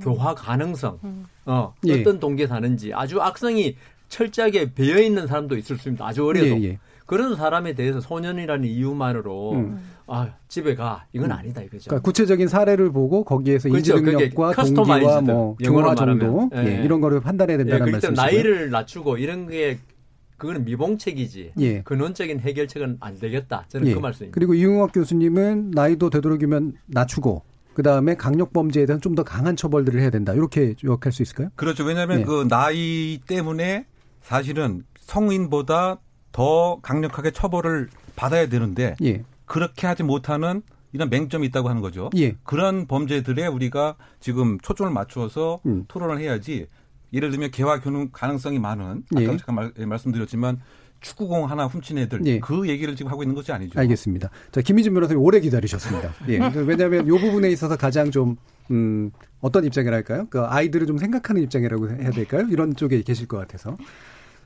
[0.00, 1.26] 교화 가능성, 음.
[1.46, 2.00] 어 예.
[2.00, 3.76] 어떤 동기에 사는지 아주 악성이
[4.08, 6.04] 철저하게 배어 있는 사람도 있을 수 있습니다.
[6.06, 6.46] 아주 어려도.
[6.60, 6.78] 예, 예.
[7.06, 9.82] 그런 사람에 대해서 소년이라는 이유만으로 음.
[10.06, 11.36] 아 집에 가 이건 음.
[11.36, 11.84] 아니다 이거죠.
[11.88, 13.96] 그러니까 구체적인 사례를 보고 거기에서 그렇죠.
[13.96, 16.58] 인지 능력과 동기와 뭐 교화 정도 예.
[16.80, 18.20] 예, 이런 거를 판단해야 된다는 예, 말씀이시죠.
[18.22, 19.78] 나이를 낮추고 이런 게
[20.36, 21.52] 그거는 미봉책이지.
[21.60, 21.82] 예.
[21.82, 23.64] 근원적인 해결책은 안 되겠다.
[23.68, 23.94] 저는 예.
[23.94, 24.34] 그 말씀입니다.
[24.34, 27.42] 그리고 이용학 교수님은 나이도 되도록이면 낮추고
[27.74, 30.34] 그 다음에 강력 범죄에 대한 좀 더 강한 처벌들을 해야 된다.
[30.34, 31.48] 이렇게 요약할 수 있을까요?
[31.56, 31.84] 그렇죠.
[31.84, 32.24] 왜냐하면 예.
[32.24, 33.86] 그 나이 때문에
[34.22, 35.98] 사실은 성인보다
[36.32, 39.22] 더 강력하게 처벌을 받아야 되는데 예.
[39.46, 42.10] 그렇게 하지 못하는 이런 맹점이 있다고 하는 거죠.
[42.16, 42.36] 예.
[42.44, 45.84] 그런 범죄들에 우리가 지금 초점을 맞추어서 음.
[45.88, 46.68] 토론을 해야지
[47.12, 49.26] 예를 들면 개화 교육 가능성이 많은 아까 예.
[49.26, 50.60] 잠깐 말, 예, 말씀드렸지만
[51.00, 52.38] 축구공 하나 훔친 애들 예.
[52.38, 53.78] 그 얘기를 지금 하고 있는 것이 아니죠.
[53.78, 54.30] 알겠습니다.
[54.52, 56.14] 자 김희진 변호사님 오래 기다리셨습니다.
[56.28, 56.38] 예.
[56.64, 58.36] 왜냐하면 이 부분에 있어서 가장 좀
[58.70, 60.28] 음, 어떤 입장이랄까요?
[60.30, 62.46] 그 아이들을 좀 생각하는 입장이라고 해야 될까요?
[62.50, 63.76] 이런 쪽에 계실 것 같아서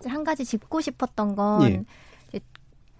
[0.04, 1.84] 한 가지 짚고 싶었던 건 예.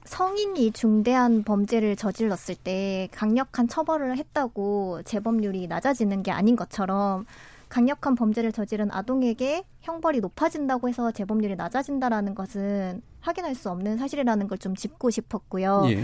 [0.08, 7.26] 성인이 중대한 범죄를 저질렀을 때 강력한 처벌을 했다고 재범률이 낮아지는 게 아닌 것처럼
[7.68, 14.58] 강력한 범죄를 저지른 아동에게 형벌이 높아진다고 해서 재범률이 낮아진다라는 것은 확인할 수 없는 사실이라는 걸
[14.58, 15.84] 좀 짚고 싶었고요.
[15.90, 16.02] 예.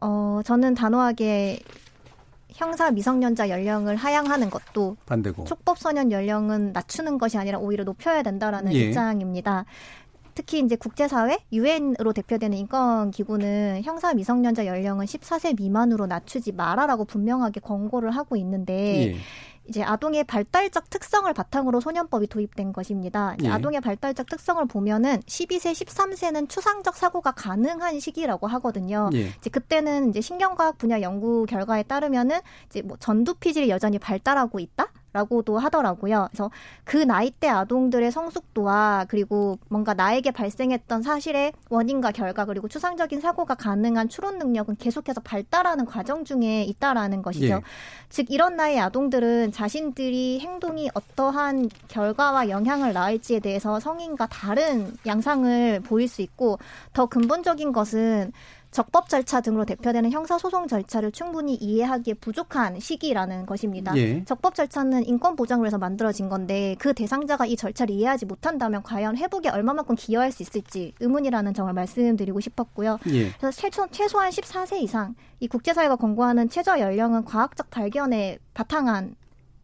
[0.00, 1.60] 어, 저는 단호하게
[2.50, 8.72] 형사 미성년자 연령을 하향하는 것도 반대고 촉법 소년 연령은 낮추는 것이 아니라 오히려 높여야 된다라는
[8.72, 8.86] 예.
[8.86, 9.64] 입장입니다.
[10.38, 17.58] 특히 이제 국제사회 유엔으로 대표되는 인권 기구는 형사 미성년자 연령은 14세 미만으로 낮추지 마라라고 분명하게
[17.58, 19.16] 권고를 하고 있는데 예.
[19.68, 23.34] 이제 아동의 발달적 특성을 바탕으로 소년법이 도입된 것입니다.
[23.42, 23.48] 예.
[23.48, 29.10] 아동의 발달적 특성을 보면은 12세, 13세는 추상적 사고가 가능한 시기라고 하거든요.
[29.14, 29.32] 예.
[29.38, 34.86] 이제 그때는 이제 신경과학 분야 연구 결과에 따르면은 이제 뭐 전두 피질이 여전히 발달하고 있다.
[35.12, 36.28] 라고도 하더라고요.
[36.30, 36.50] 그래서
[36.84, 44.08] 그 나이대 아동들의 성숙도와 그리고 뭔가 나에게 발생했던 사실의 원인과 결과 그리고 추상적인 사고가 가능한
[44.08, 47.46] 추론 능력은 계속해서 발달하는 과정 중에 있다라는 것이죠.
[47.54, 47.60] 예.
[48.10, 56.08] 즉 이런 나이의 아동들은 자신들이 행동이 어떠한 결과와 영향을 낳을지에 대해서 성인과 다른 양상을 보일
[56.08, 56.58] 수 있고
[56.92, 58.32] 더 근본적인 것은
[58.70, 63.96] 적법 절차 등으로 대표되는 형사소송 절차를 충분히 이해하기에 부족한 시기라는 것입니다.
[63.96, 64.24] 예.
[64.24, 69.48] 적법 절차는 인권 보장을 위해서 만들어진 건데 그 대상자가 이 절차를 이해하지 못한다면 과연 회복에
[69.48, 72.98] 얼마만큼 기여할 수 있을지 의문이라는 점을 말씀드리고 싶었고요.
[73.08, 73.30] 예.
[73.38, 79.16] 그래서 최소, 최소한 14세 이상 이 국제사회가 권고하는 최저 연령은 과학적 발견에 바탕한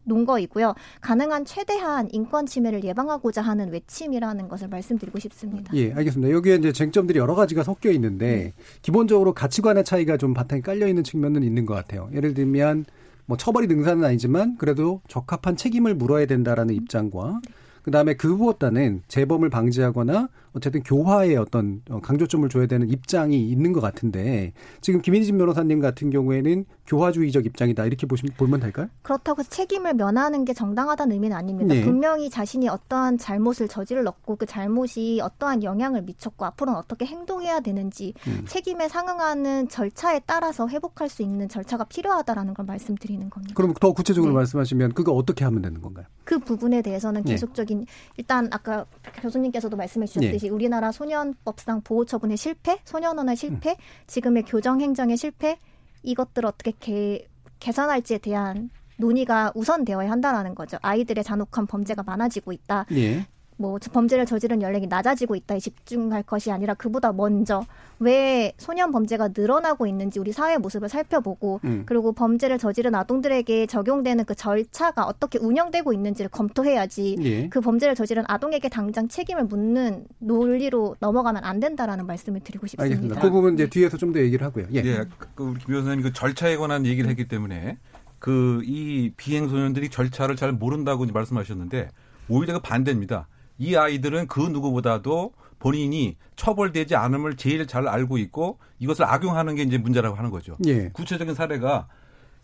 [0.04, 0.74] 논거이고요.
[1.00, 5.74] 가능한 최대한 인권 침해를 예방하고자 하는 외침이라는 것을 말씀드리고 싶습니다.
[5.74, 6.32] 예, 알겠습니다.
[6.32, 8.52] 여기에 이제 쟁점들이 여러 가지가 섞여 있는데 네.
[8.82, 12.08] 기본적으로 가치관의 차이가 좀 바탕에 깔려 있는 측면은 있는 것 같아요.
[12.14, 12.84] 예를 들면
[13.26, 17.40] 뭐 처벌이 능사는 아니지만 그래도 적합한 책임을 물어야 된다라는 입장과
[17.82, 24.52] 그다음에 그보다는 재범을 방지하거나 어쨌든 교화의 어떤 어, 강조점을 줘야 되는 입장이 있는 것 같은데
[24.80, 28.88] 지금 김인진 변호사님 같은 경우에는 교화주의적 입장이다 이렇게 보시면 보면 될까요?
[29.02, 31.74] 그렇다고 책임을 면하는 게 정당하다는 의미는 아닙니다.
[31.74, 31.82] 네.
[31.82, 38.44] 분명히 자신이 어떠한 잘못을 저질렀고 그 잘못이 어떠한 영향을 미쳤고 앞으로는 어떻게 행동해야 되는지 음.
[38.46, 43.54] 책임에 상응하는 절차에 따라서 회복할 수 있는 절차가 필요하다라는 걸 말씀드리는 겁니다.
[43.56, 44.36] 그럼 더 구체적으로 네.
[44.36, 46.06] 말씀하시면 그거 어떻게 하면 되는 건가요?
[46.22, 47.32] 그 부분에 대해서는 네.
[47.32, 47.86] 계속적인 네.
[48.16, 48.86] 일단 아까
[49.20, 53.76] 교수님께서도 말씀해 주셨듯이 것이 우리나라 소년법상 보호 처분의 실패, 소년원의 실패, 음.
[54.06, 55.58] 지금의 교정 행정의 실패
[56.04, 57.26] 이것들을 어떻게 개,
[57.58, 60.78] 개선할지에 대한 논의가 우선되어야 한다라는 거죠.
[60.82, 62.86] 아이들의 잔혹한 범죄가 많아지고 있다.
[62.92, 63.26] 예.
[63.56, 67.64] 뭐 범죄를 저지른 연령이 낮아지고 있다에 집중할 것이 아니라 그보다 먼저
[68.00, 71.84] 왜 소년 범죄가 늘어나고 있는지 우리 사회 모습을 살펴보고 음.
[71.86, 77.48] 그리고 범죄를 저지른 아동들에게 적용되는 그 절차가 어떻게 운영되고 있는지를 검토해야지 예.
[77.48, 82.82] 그 범죄를 저지른 아동에게 당장 책임을 묻는 논리로 넘어가면 안 된다라는 말씀을 드리고 싶습니다.
[82.82, 83.20] 알겠습니다.
[83.20, 84.66] 그 부분 이제 뒤에서 좀 더 얘기를 하고요.
[84.74, 84.82] 예.
[84.84, 87.78] 예 그 우리 김 변호사님 그 절차에 관한 얘기를 했기 때문에
[88.18, 91.90] 그 이 비행 소년들이 절차를 잘 모른다고 말씀하셨는데
[92.28, 93.28] 오히려 그 반대입니다.
[93.58, 99.78] 이 아이들은 그 누구보다도 본인이 처벌되지 않음을 제일 잘 알고 있고 이것을 악용하는 게 이제
[99.78, 100.56] 문제라고 하는 거죠.
[100.66, 100.88] 예.
[100.90, 101.88] 구체적인 사례가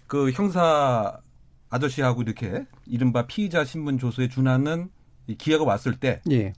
[0.06, 1.18] 그 형사
[1.68, 4.88] 아저씨하고 이렇게 이른바 피의자 신분 조서에 준하는
[5.26, 6.52] 이 기회가 왔을 때이 예.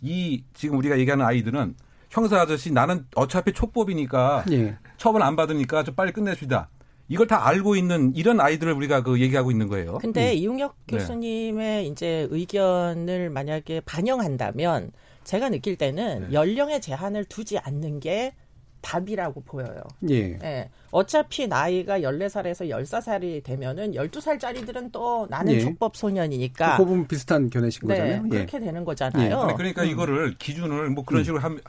[0.54, 1.74] 지금 우리가 얘기하는 아이들은
[2.10, 4.78] 형사 아저씨 나는 어차피 촉법이니까 예.
[4.96, 6.68] 처벌 안 받으니까 좀 빨리 끝내주다.
[7.08, 9.98] 이걸 다 알고 있는 이런 아이들을 우리가 그 얘기하고 있는 거예요.
[9.98, 10.36] 근데 음.
[10.36, 10.96] 이용혁 네.
[10.98, 11.84] 교수님의 네.
[11.86, 14.92] 이제 의견을 만약에 반영한다면
[15.24, 16.32] 제가 느낄 때는 네.
[16.32, 18.32] 연령의 제한을 두지 않는 게
[18.80, 19.80] 답이라고 보여요.
[20.10, 20.36] 예.
[20.42, 20.68] 예.
[20.90, 25.60] 어차피 나이가 14살에서 14살이 되면은 12살짜리들은 또 나는 예.
[25.60, 26.76] 촉법 소년이니까.
[26.78, 28.24] 그 부분 비슷한 견해신 네, 거잖아요.
[28.24, 28.28] 예.
[28.28, 29.46] 그렇게 되는 거잖아요.
[29.50, 29.54] 예.
[29.54, 29.88] 그러니까 음.
[29.88, 31.24] 이거를 기준을 뭐 그런 음.
[31.24, 31.60] 식으로 한,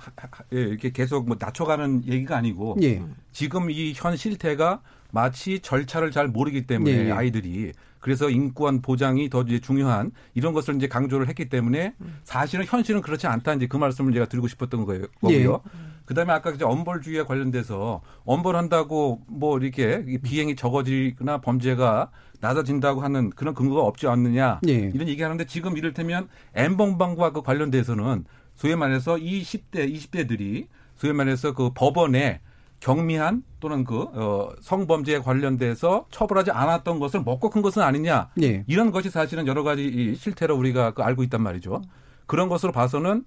[0.54, 3.00] 예, 이렇게 계속 뭐 낮춰가는 얘기가 아니고 예.
[3.32, 4.82] 지금 이 현 실태가
[5.14, 7.12] 마치 절차를 잘 모르기 때문에 예.
[7.12, 13.00] 아이들이 그래서 인권 보장이 더 이제 중요한 이런 것을 이제 강조를 했기 때문에 사실은 현실은
[13.02, 15.06] 그렇지 않다 이제 그 말씀을 제가 드리고 싶었던 거예요.
[15.22, 15.62] 거고요.
[15.64, 15.70] 예.
[16.06, 22.10] 그다음에 아까 이제 엄벌주의에 관련돼서 엄벌한다고 뭐 이렇게 비행이 적어지거나 범죄가
[22.42, 24.92] 낮아진다고 하는 그런 근거가 없지 않느냐 예.
[24.94, 31.70] 이런 얘기하는데 지금 이를테면 엠번방과 그 관련돼서는 소위 말해서 이 10대 20대들이 소위 말해서 그
[31.76, 32.42] 법원에
[32.84, 38.66] 경미한 또는 그 어, 성범죄에 관련돼서 처벌하지 않았던 것을 먹고 큰 것은 아니냐 예.
[38.68, 41.82] 이런 것이 사실은 여러 가지 실태로 우리가 그 알고 있단 말이죠.
[42.26, 43.24] 그런 것으로 봐서는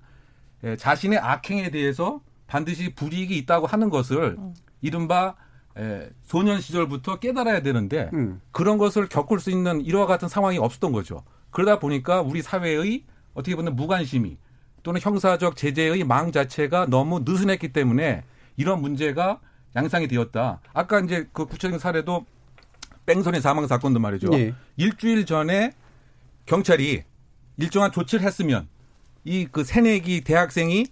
[0.64, 4.36] 예, 자신의 악행에 대해서 반드시 불이익이 있다고 하는 것을
[4.82, 5.36] 이른바
[5.78, 8.42] 에, 소년 시절부터 깨달아야 되는데 음.
[8.50, 11.22] 그런 것을 겪을 수 있는 이와 같은 상황이 없었던 거죠.
[11.50, 14.36] 그러다 보니까 우리 사회의 어떻게 보면 무관심이
[14.82, 18.22] 또는 형사적 제재의 망 자체가 너무 느슨했기 때문에
[18.58, 19.40] 이런 문제가
[19.76, 20.60] 양상이 되었다.
[20.72, 22.24] 아까 이제 그 구체적인 사례도
[23.04, 24.30] 뺑소니 사망 사건도 말이죠.
[24.32, 24.54] 예.
[24.76, 25.72] 일주일 전에
[26.46, 27.04] 경찰이
[27.58, 28.68] 일정한 조치를 했으면
[29.24, 30.86] 이 그 새내기 대학생이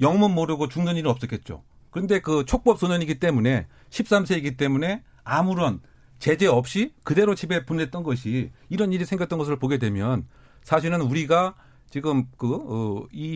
[0.00, 1.62] 영문 모르고 죽는 일은 없었겠죠.
[1.90, 5.80] 그런데 그 촉법 소년이기 때문에 13세이기 때문에 아무런
[6.18, 10.26] 제재 없이 그대로 집에 보냈던 것이 이런 일이 생겼던 것을 보게 되면
[10.62, 11.54] 사실은 우리가
[11.90, 12.48] 지금 그이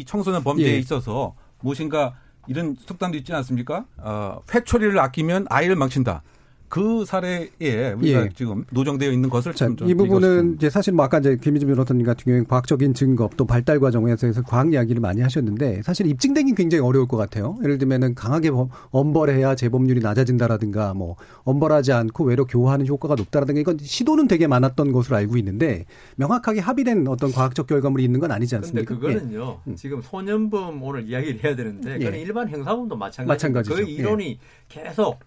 [0.01, 0.79] 어, 청소년 범죄에 예.
[0.79, 2.15] 있어서 무엇인가
[2.49, 3.85] 이런 속담도 있지 않습니까?
[3.99, 6.23] 어, 회초리를 아끼면 아이를 망친다.
[6.69, 7.49] 그 사례에
[7.97, 8.29] 우리가 예.
[8.35, 12.25] 지금 노정되어 있는 것을 자, 이 부분은 이제 사실 뭐 아까 이제 김희준 변호사님 같은
[12.25, 17.17] 경우에 과학적인 증거 또 발달 과정에서 과학 이야기를 많이 하셨는데 사실 입증되기 굉장히 어려울 것
[17.17, 17.57] 같아요.
[17.63, 18.51] 예를 들면은 강하게
[18.91, 25.17] 엄벌해야 재범률이 낮아진다라든가 뭐 엄벌하지 않고 외로 교화하는 효과가 높다라든가 이건 시도는 되게 많았던 것으로
[25.17, 28.95] 알고 있는데 명확하게 합의된 어떤 과학적 결과물이 있는 건 아니지 않습니까?
[28.95, 29.61] 근데 그거는요.
[29.69, 29.75] 예.
[29.75, 32.21] 지금 소년범 오늘 이야기를 해야 되는데 그건 예.
[32.21, 33.29] 일반 형사범도 마찬가지.
[33.29, 33.75] 마찬가지죠.
[33.75, 34.39] 그 이론이 예.
[34.69, 35.19] 계속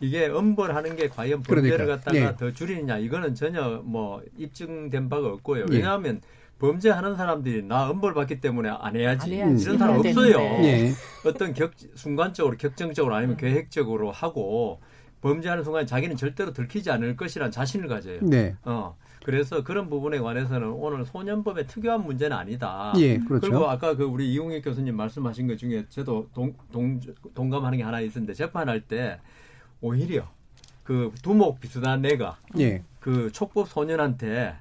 [0.00, 1.96] 이게 엄벌하는 게 과연 범죄를 그러니까.
[1.96, 2.36] 갖다가 네.
[2.36, 5.66] 더 줄이느냐 이거는 전혀 뭐 입증된 바가 없고요.
[5.66, 5.76] 네.
[5.76, 6.20] 왜냐하면
[6.58, 9.64] 범죄하는 사람들이 나 엄벌 받기 때문에 안 해야지, 안 해야지.
[9.64, 10.38] 이런 사람 없어요.
[10.38, 10.92] 네.
[11.24, 13.38] 어떤 격 순간적으로 격정적으로 아니면 음.
[13.38, 14.80] 계획적으로 하고
[15.20, 18.20] 범죄하는 순간 자기는 절대로 들키지 않을 것이란 자신을 가져요.
[18.22, 18.56] 네.
[18.64, 18.96] 어.
[19.24, 22.94] 그래서 그런 부분에 관해서는 오늘 소년법의 특유한 문제는 아니다.
[22.96, 23.50] 예, 그렇죠.
[23.50, 26.98] 그리고 아까 그 우리 이용익 교수님 말씀하신 것 중에 저도 동, 동,
[27.34, 29.20] 동감하는 게 하나 있었는데 재판할 때
[29.80, 30.28] 오히려
[30.84, 32.82] 그 두목 비슷한 내가 예.
[33.00, 34.54] 그 촉법 소년한테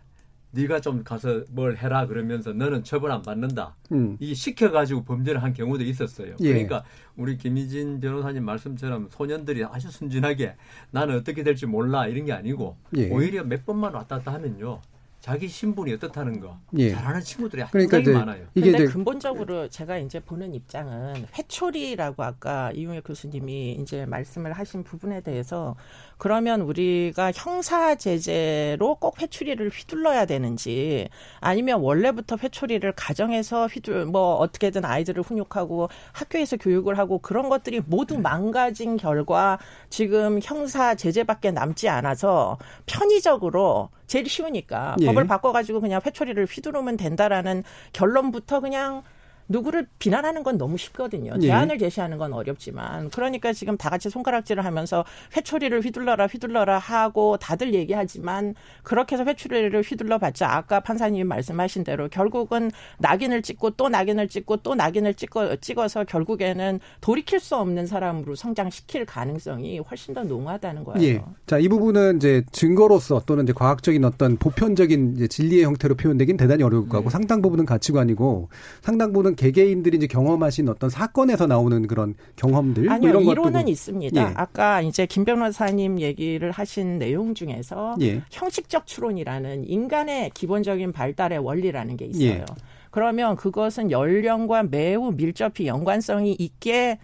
[0.51, 3.75] 네가 좀 가서 뭘 해라 그러면서 너는 처벌 안 받는다.
[3.91, 4.17] 음.
[4.19, 6.35] 이 시켜가지고 범죄를 한 경우도 있었어요.
[6.39, 6.53] 예.
[6.53, 6.83] 그러니까
[7.15, 10.55] 우리 김희진 변호사님 말씀처럼 소년들이 아주 순진하게
[10.91, 13.09] 나는 어떻게 될지 몰라 이런 게 아니고 예.
[13.09, 14.81] 오히려 몇 번만 왔다 갔다 하면요.
[15.19, 16.91] 자기 신분이 어떻다는 거 예.
[16.91, 18.45] 잘하는 친구들이 그러니까 굉장히 많아요.
[18.53, 25.21] 이게 근데 근본적으로 제가 이제 보는 입장은 회초리라고 아까 이용혁 교수님이 이제 말씀을 하신 부분에
[25.21, 25.75] 대해서
[26.17, 34.85] 그러면 우리가 형사 제재로 꼭 회초리를 휘둘러야 되는지 아니면 원래부터 회초리를 가정에서 휘둘 뭐 어떻게든
[34.85, 39.57] 아이들을 훈육하고 학교에서 교육을 하고 그런 것들이 모두 망가진 결과
[39.89, 45.05] 지금 형사 제재밖에 남지 않아서 편의적으로 제일 쉬우니까 예.
[45.05, 49.03] 법을 바꿔가지고 그냥 회초리를 휘두르면 된다라는 결론부터 그냥
[49.49, 51.33] 누구를 비난하는 건 너무 쉽거든요.
[51.41, 51.47] 예.
[51.47, 55.05] 대안을 제시하는 건 어렵지만 그러니까 지금 다 같이 손가락질을 하면서
[55.35, 62.07] 회초리를 휘둘러라 휘둘러라 하고 다들 얘기하지만 그렇게 해서 회초리를 휘둘러 봤자 아까 판사님이 말씀하신 대로
[62.09, 68.35] 결국은 낙인을 찍고 또 낙인을 찍고 또 낙인을 찍어 찍어서 결국에는 돌이킬 수 없는 사람으로
[68.35, 71.03] 성장시킬 가능성이 훨씬 더 농후하다는 거예요.
[71.03, 71.23] 예.
[71.45, 76.63] 자, 이 부분은 이제 증거로서 또는 이제 과학적인 어떤 보편적인 이제 진리의 형태로 표현되긴 대단히
[76.63, 77.09] 어려울 거고 네.
[77.09, 78.49] 상당 부분은 가치관이고
[78.81, 83.51] 상당 부분은 개개인들이 이제 경험하신 어떤 사건에서 나오는 그런 경험들 뭐 아니요, 뭐 이런 이론은
[83.53, 84.21] 것도 있습니다.
[84.21, 84.33] 예.
[84.35, 88.21] 아까 이제 김 변호사님 얘기를 하신 내용 중에서 예.
[88.31, 92.29] 형식적 추론이라는 인간의 기본적인 발달의 원리라는 게 있어요.
[92.29, 92.45] 예.
[92.91, 96.97] 그러면 그것은 연령과 매우 밀접히 연관성이 있게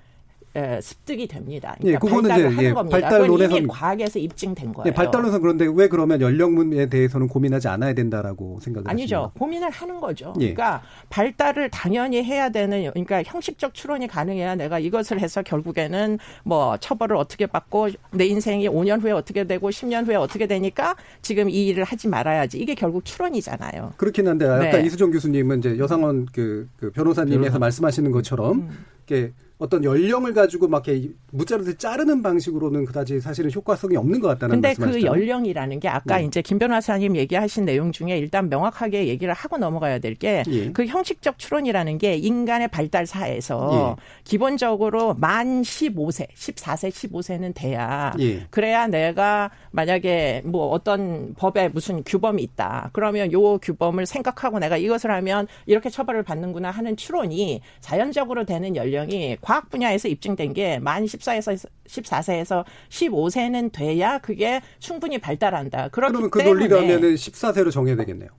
[0.55, 1.75] 예, 습득이 됩니다.
[1.79, 2.99] 그러니까 예, 그거는 발달을 이제, 하는 예, 겁니다.
[2.99, 4.87] 발달론에서 과학에서 입증된 거예요.
[4.87, 9.15] 예, 발달론에서 그런데 왜 그러면 연령문에 대해서는 고민하지 않아야 된다라고 생각을 아니죠.
[9.15, 9.39] 하십니까?
[9.39, 10.33] 고민을 하는 거죠.
[10.39, 10.53] 예.
[10.53, 17.15] 그러니까 발달을 당연히 해야 되는 그러니까 형식적 추론이 가능해야 내가 이것을 해서 결국에는 뭐 처벌을
[17.15, 21.83] 어떻게 받고 내 인생이 5년 후에 어떻게 되고 10년 후에 어떻게 되니까 지금 이 일을
[21.83, 22.59] 하지 말아야지.
[22.59, 23.93] 이게 결국 추론이잖아요.
[23.97, 24.83] 그렇긴 한데 아까 네.
[24.85, 27.59] 이수정 교수님은 이제 여상원 그, 그 변호사님에서 변호사.
[27.59, 28.85] 말씀하시는 것처럼 음.
[29.07, 29.33] 이렇게
[29.63, 34.69] 어떤 연령을 가지고 막 이렇게 무자르를 자르는 방식으로는 그다지 사실은 효과성이 없는 것 같다는 근데
[34.69, 34.99] 말씀하시죠.
[34.99, 36.25] 그 연령이라는 게 아까 네.
[36.25, 40.85] 이제 김 변호사님 얘기하신 내용 중에 일단 명확하게 얘기를 하고 넘어가야 될 게그 예.
[40.85, 44.03] 형식적 추론이라는 게 인간의 발달 사에서 예.
[44.25, 48.45] 기본적으로 만 15세, 14세, 15세는 돼야 예.
[48.49, 52.89] 그래야 내가 만약에 뭐 어떤 법에 무슨 규범이 있다.
[52.91, 59.37] 그러면 요 규범을 생각하고 내가 이것을 하면 이렇게 처벌을 받는구나 하는 추론이 자연적으로 되는 연령이
[59.41, 65.89] 과학 분야에서 입증된 게 만 14에서 14세에서 15세는 돼야 그게 충분히 발달한다.
[65.89, 68.29] 그렇기 그러면 그 논리라면은 14세로 정해야 되겠네요.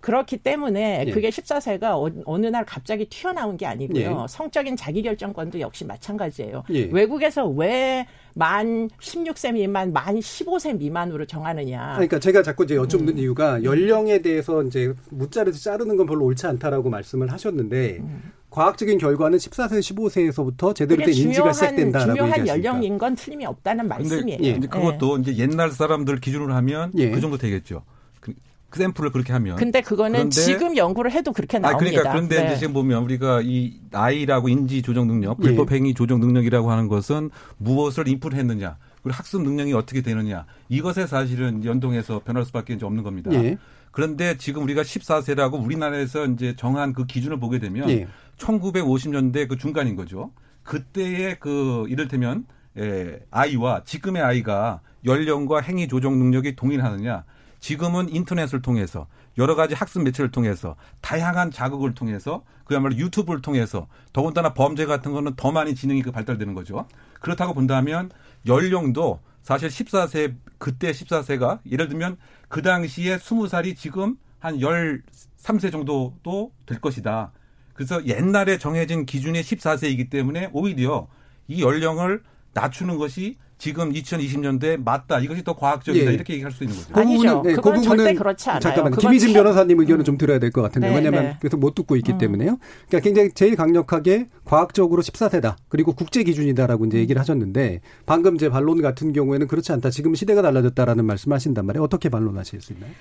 [0.00, 1.10] 그렇기 때문에 예.
[1.10, 4.00] 그게 14세가 어, 느날 갑자기 튀어나온 게 아니고요.
[4.22, 4.26] 예.
[4.28, 6.64] 성적인 자기결정권도 역시 마찬가지예요.
[6.70, 6.84] 예.
[6.90, 11.92] 외국에서 왜 만 16세 미만, 만 15세 미만으로 정하느냐.
[11.94, 13.18] 그러니까 제가 자꾸 이제 여쭙는 음.
[13.18, 18.32] 이유가 연령에 대해서 이제 무자르 자르는 건 별로 옳지 않다라고 말씀을 하셨는데 음.
[18.50, 24.38] 과학적인 결과는 14세, 15세에서부터 제대로 된 인지가 시작된다라고 중요한 연령인 건 틀림이 없다는 말씀이에요.
[24.42, 24.58] 예.
[24.58, 25.20] 그것도 예.
[25.22, 27.10] 이제 옛날 사람들 기준으로 하면 예.
[27.10, 27.84] 그 정도 되겠죠.
[28.18, 28.34] 그,
[28.68, 29.56] 그 샘플을 그렇게 하면.
[29.56, 31.76] 근데 그거는 그런데, 지금 연구를 해도 그렇게 나옵니다.
[31.76, 32.56] 아, 그러니까 그런데 네.
[32.56, 35.42] 지금 보면 우리가 이 나이라고 인지 조정 능력, 예.
[35.42, 41.06] 불법 행위 조정 능력이라고 하는 것은 무엇을 인풋 했느냐, 그리고 학습 능력이 어떻게 되느냐 이것에
[41.06, 43.32] 사실은 연동해서 변할 수밖에 없는 겁니다.
[43.32, 43.58] 예.
[43.92, 48.06] 그런데 지금 우리가 14세라고 우리나라에서 이제 정한 그 기준을 보게 되면 예.
[48.40, 50.32] 1950년대 그 중간인 거죠.
[50.64, 52.46] 그때의 그 이를테면
[52.78, 57.24] 예, 아이와 지금의 아이가 연령과 행위 조정 능력이 동일하느냐?
[57.58, 59.06] 지금은 인터넷을 통해서
[59.38, 65.34] 여러 가지 학습 매체를 통해서 다양한 자극을 통해서 그야말로 유튜브를 통해서 더군다나 범죄 같은 거는
[65.36, 66.86] 더 많이 지능이 그 발달되는 거죠.
[67.20, 68.10] 그렇다고 본다면
[68.46, 72.16] 연령도 사실 14세 그때 14세가 예를 들면
[72.48, 77.32] 그 당시에 20살이 지금 한 13세 정도도 될 것이다.
[77.80, 81.08] 그래서 옛날에 정해진 기준이 14세이기 때문에 오히려
[81.48, 82.20] 이 연령을
[82.52, 85.18] 낮추는 것이 지금 2020년대에 맞다.
[85.18, 86.10] 이것이 더 과학적이다.
[86.10, 86.14] 예.
[86.14, 86.92] 이렇게 얘기할 수 있는 거죠.
[86.92, 87.42] 그 아니죠.
[87.42, 88.60] 네, 그 부분은 절대 그렇지 않아요.
[88.60, 88.92] 잠깐만.
[88.98, 90.90] 김희진 변호사님 의견을 좀 들어야 될 것 같은데.
[90.90, 91.38] 네, 왜냐하면 네.
[91.40, 92.18] 계속 못 듣고 있기 음.
[92.18, 92.58] 때문에요.
[92.88, 95.56] 그러니까 굉장히 제일 강력하게 과학적으로 14세다.
[95.70, 99.88] 그리고 국제 기준이다라고 이제 얘기를 하셨는데 방금 제 반론 같은 경우에는 그렇지 않다.
[99.88, 101.82] 지금 시대가 달라졌다라는 말씀하신단 말이에요.
[101.82, 102.92] 어떻게 반론하실 수 있나요?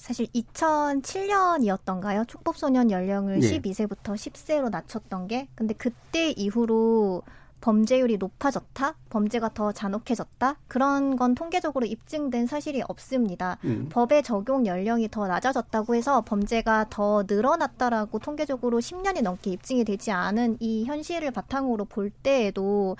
[0.00, 2.26] 사실 2007년이었던가요?
[2.26, 3.60] 촉법소년 연령을 예.
[3.60, 5.48] 12세부터 10세로 낮췄던 게.
[5.54, 7.22] 근데 그때 이후로
[7.60, 13.58] 범죄율이 높아졌다, 범죄가 더 잔혹해졌다 그런 건 통계적으로 입증된 사실이 없습니다.
[13.64, 13.88] 음.
[13.90, 20.58] 법의 적용 연령이 더 낮아졌다고 해서 범죄가 더 늘어났다라고 통계적으로 10년이 넘게 입증이 되지 않은
[20.60, 22.96] 이 현실을 바탕으로 볼 때에도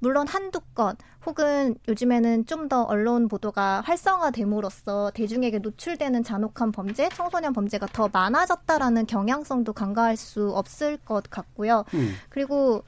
[0.00, 7.52] 물론 한두 건 혹은 요즘에는 좀 더 언론 보도가 활성화됨으로써 대중에게 노출되는 잔혹한 범죄, 청소년
[7.52, 11.84] 범죄가 더 많아졌다라는 경향성도 간과할 수 없을 것 같고요.
[11.92, 12.14] 음.
[12.30, 12.82] 그리고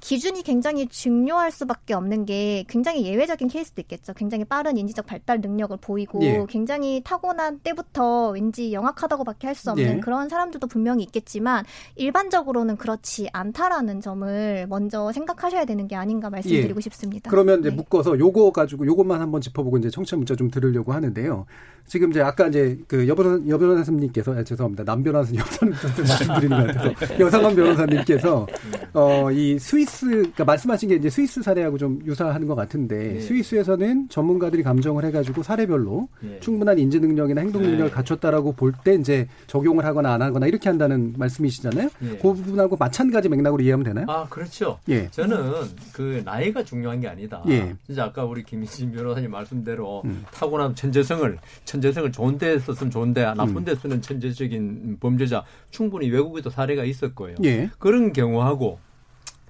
[0.00, 4.14] 기준이 굉장히 중요할 수밖에 없는 게 굉장히 예외적인 케이스도 있겠죠.
[4.14, 6.44] 굉장히 빠른 인지적 발달 능력을 보이고 예.
[6.48, 10.00] 굉장히 타고난 때부터 왠지 영악하다고밖에 할 수 없는 예.
[10.00, 11.64] 그런 사람들도 분명히 있겠지만
[11.96, 16.80] 일반적으로는 그렇지 않다라는 점을 먼저 생각하셔야 되는 게 아닌가 말씀드리고 예.
[16.82, 17.28] 싶습니다.
[17.28, 17.74] 그러면 이제 네.
[17.74, 21.44] 묶어서 요거 가지고 요것만 한번 짚어보고 이제 청취자 문자 좀 들으려고 하는데요.
[21.88, 24.84] 지금 이제 아까 이제 그 여변 여변호사님께서 아, 죄송합니다.
[24.84, 28.46] 남 변호사님 여사님 말씀드리는 것 같아서 여상원 변호사님께서
[28.92, 33.20] 어이 스위스 그러니까 말씀하신 게 이제 스위스 사례하고 좀 유사한 것 같은데 네.
[33.20, 36.38] 스위스에서는 전문가들이 감정을 해가지고 사례별로 네.
[36.40, 37.90] 충분한 인지 능력이나 행동 능력을 네.
[37.90, 41.88] 갖췄다라고 볼 때 이제 적용을 하거나 안 하거나 이렇게 한다는 말씀이시잖아요.
[41.98, 44.06] 그 부분하고 마찬가지 맥락으로 이해하면 되나요?
[44.08, 44.78] 아 그렇죠.
[44.88, 45.08] 예.
[45.10, 45.52] 저는
[45.92, 47.42] 그 나이가 중요한 게 아니다.
[47.48, 47.74] 예.
[47.86, 50.24] 진짜 아까 우리 김희진 변호사님 말씀대로 음.
[50.32, 53.64] 타고난 천재성을 천재성을 좋은 데 썼으면 좋은데 나쁜 음.
[53.64, 57.36] 데 쓰는 천재적인 범죄자 충분히 외국에도 사례가 있을 거예요.
[57.44, 57.68] 예.
[57.78, 58.78] 그런 경우하고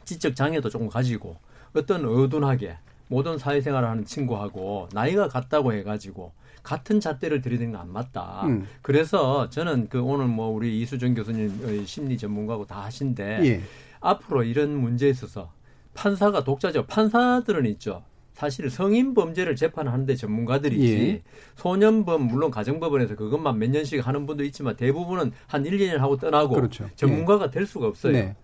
[0.09, 1.37] 지적 장애도 조금 가지고
[1.75, 2.79] 어떤 어둔하게
[3.09, 6.33] 모든 사회생활을 하는 친구하고 나이가 같다고 해가지고
[6.63, 8.43] 같은 잣대를 들이대는 건 안 맞다.
[8.47, 8.67] 음.
[8.83, 13.63] 그래서 저는 그 오늘 뭐 우리 이수정 교수님 심리 전문가고 다 하신데 예.
[14.01, 15.53] 앞으로 이런 문제에 있어서
[15.95, 16.87] 판사가 독자죠.
[16.87, 18.03] 판사들은 있죠.
[18.33, 21.23] 사실 성인 범죄를 재판하는데 전문가들이지 예.
[21.57, 26.55] 소년범 물론 가정법원에서 그것만 몇 년씩 하는 분도 있지만 대부분은 한 1, 2년 하고 떠나고
[26.55, 26.89] 그렇죠.
[26.97, 27.51] 전문가가 예.
[27.51, 28.13] 될 수가 없어요.
[28.13, 28.37] 네.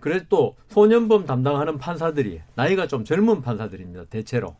[0.00, 4.04] 그래서 또 소년범 담당하는 판사들이 나이가 좀 젊은 판사들입니다.
[4.06, 4.56] 대체로.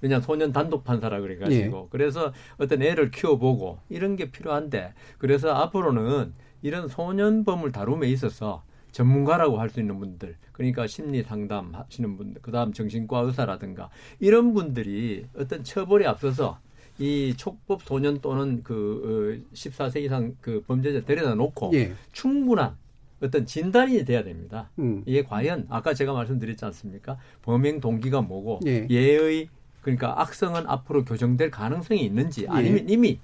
[0.00, 1.88] 그냥 소년 단독 판사라 그래가지고 예.
[1.90, 8.62] 그래서 어떤 애를 키워보고 이런 게 필요한데 그래서 앞으로는 이런 소년범을 다룸에 있어서
[8.92, 14.54] 전문가라고 할 수 있는 분들, 그러니까 심리 상담 하시는 분들, 그 다음 정신과 의사라든가 이런
[14.54, 16.58] 분들이 어떤 처벌에 앞서서
[16.98, 21.92] 이 촉법 소년 또는 그 14세 어, 이상 그 범죄자 데려다 놓고 예.
[22.12, 22.76] 충분한
[23.22, 24.70] 어떤 진단이 돼야 됩니다.
[24.78, 25.02] 음.
[25.06, 27.16] 이게 과연 아까 제가 말씀드렸지 않습니까?
[27.42, 28.86] 범행 동기가 뭐고 예.
[28.90, 29.48] 의
[29.80, 32.46] 그러니까 악성은 앞으로 교정될 가능성이 있는지 예.
[32.48, 32.92] 아니면 예.
[32.92, 33.20] 이미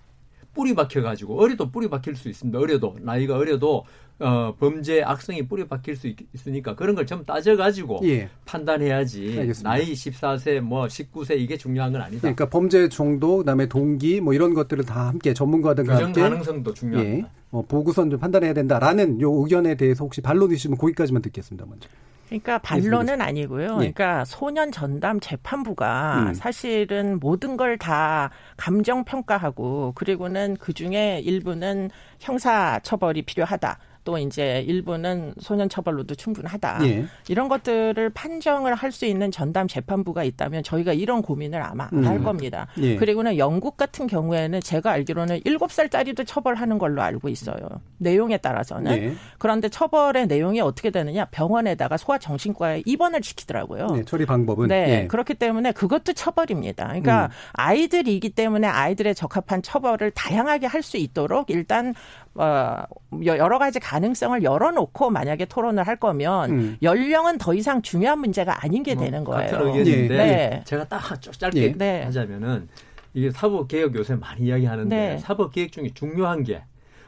[0.55, 2.59] 뿌리 박혀 가지고 어려도 뿌리 박힐 수 있습니다.
[2.59, 3.85] 어려도 나이가 어려도
[4.19, 6.17] 어, 범죄 악성이 뿌리 박힐 수 있,
[6.47, 8.29] 으니까 그런 걸 좀 따져 가지고 예.
[8.45, 9.37] 판단해야지.
[9.41, 9.69] 알겠습니다.
[9.69, 12.21] 나이 14세, 뭐 19세 이게 중요한 건 아니다.
[12.21, 17.29] 그러니까 범죄 정도, 그다음에 동기 뭐 이런 것들을 다 함께 전문가들과 함께 가능성도 중요합니다.
[17.29, 17.42] 예.
[17.53, 21.67] 어, 보고선 좀 판단해야 된다라는 요 의견에 대해서 혹시 반론 있으면 거기까지만 듣겠습니다.
[21.69, 21.89] 먼저.
[22.27, 23.65] 그러니까 반론은 아니고요.
[23.65, 23.93] 예.
[23.93, 26.35] 그러니까 소년 전담 재판부가 음.
[26.35, 31.91] 사실은 모든 걸 다 감정 평가하고 그리고는 그 중에 일부는
[32.21, 33.79] 형사 처벌이 필요하다.
[34.05, 36.81] 또 이제 일부는 소년 처벌로도 충분하다.
[36.87, 37.05] 예.
[37.29, 42.07] 이런 것들을 판정을 할 수 있는 전담 재판부가 있다면 저희가 이런 고민을 아마 음.
[42.07, 42.67] 할 겁니다.
[42.77, 42.97] 예.
[42.97, 47.57] 그리고는 영국 같은 경우에는 제가 알기로는 7살짜리도 처벌하는 걸로 알고 있어요.
[47.97, 48.93] 내용에 따라서는.
[48.93, 49.15] 예.
[49.39, 51.25] 그런데 처벌의 내용이 어떻게 되느냐?
[51.27, 53.87] 병원에다가 소아정신과에 입원을 시키더라고요.
[53.87, 54.69] 네, 처리 방법은.
[54.69, 55.03] 네.
[55.05, 55.07] 예.
[55.07, 56.89] 그렇기 때문에 그것도 처벌입니다.
[56.89, 57.31] 그러니까 음.
[57.55, 61.95] 아이들이기 때문에 아이들의 적합한 처벌을 다양하게 할 수 있도록 일단
[62.35, 62.83] 어,
[63.25, 66.77] 여러 가지 가능성을 열어놓고 만약에 토론을 할 거면 음.
[66.83, 69.51] 연령은 더 이상 중요한 문제가 아닌 게 뭐, 되는 거예요.
[69.51, 70.63] 같은 의견인데 네.
[70.65, 72.03] 제가 딱 짧게 네.
[72.05, 72.69] 하자면은
[73.15, 75.19] 이게 사법 개혁 요새 많이 이야기하는데 네.
[75.19, 76.63] 사법 개혁 중에 중요한 게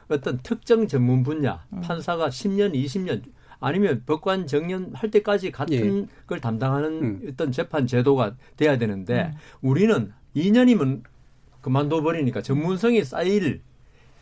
[0.08, 1.80] 어떤 특정 전문 분야 음.
[1.80, 3.22] 판사가 10년, 20년
[3.60, 6.06] 아니면 법관 정년 할 때까지 같은 예.
[6.26, 7.26] 걸 담당하는 음.
[7.30, 9.38] 어떤 재판 제도가 돼야 되는데 음.
[9.62, 11.02] 우리는 2년이면
[11.62, 13.62] 그만둬 버리니까 전문성이 쌓일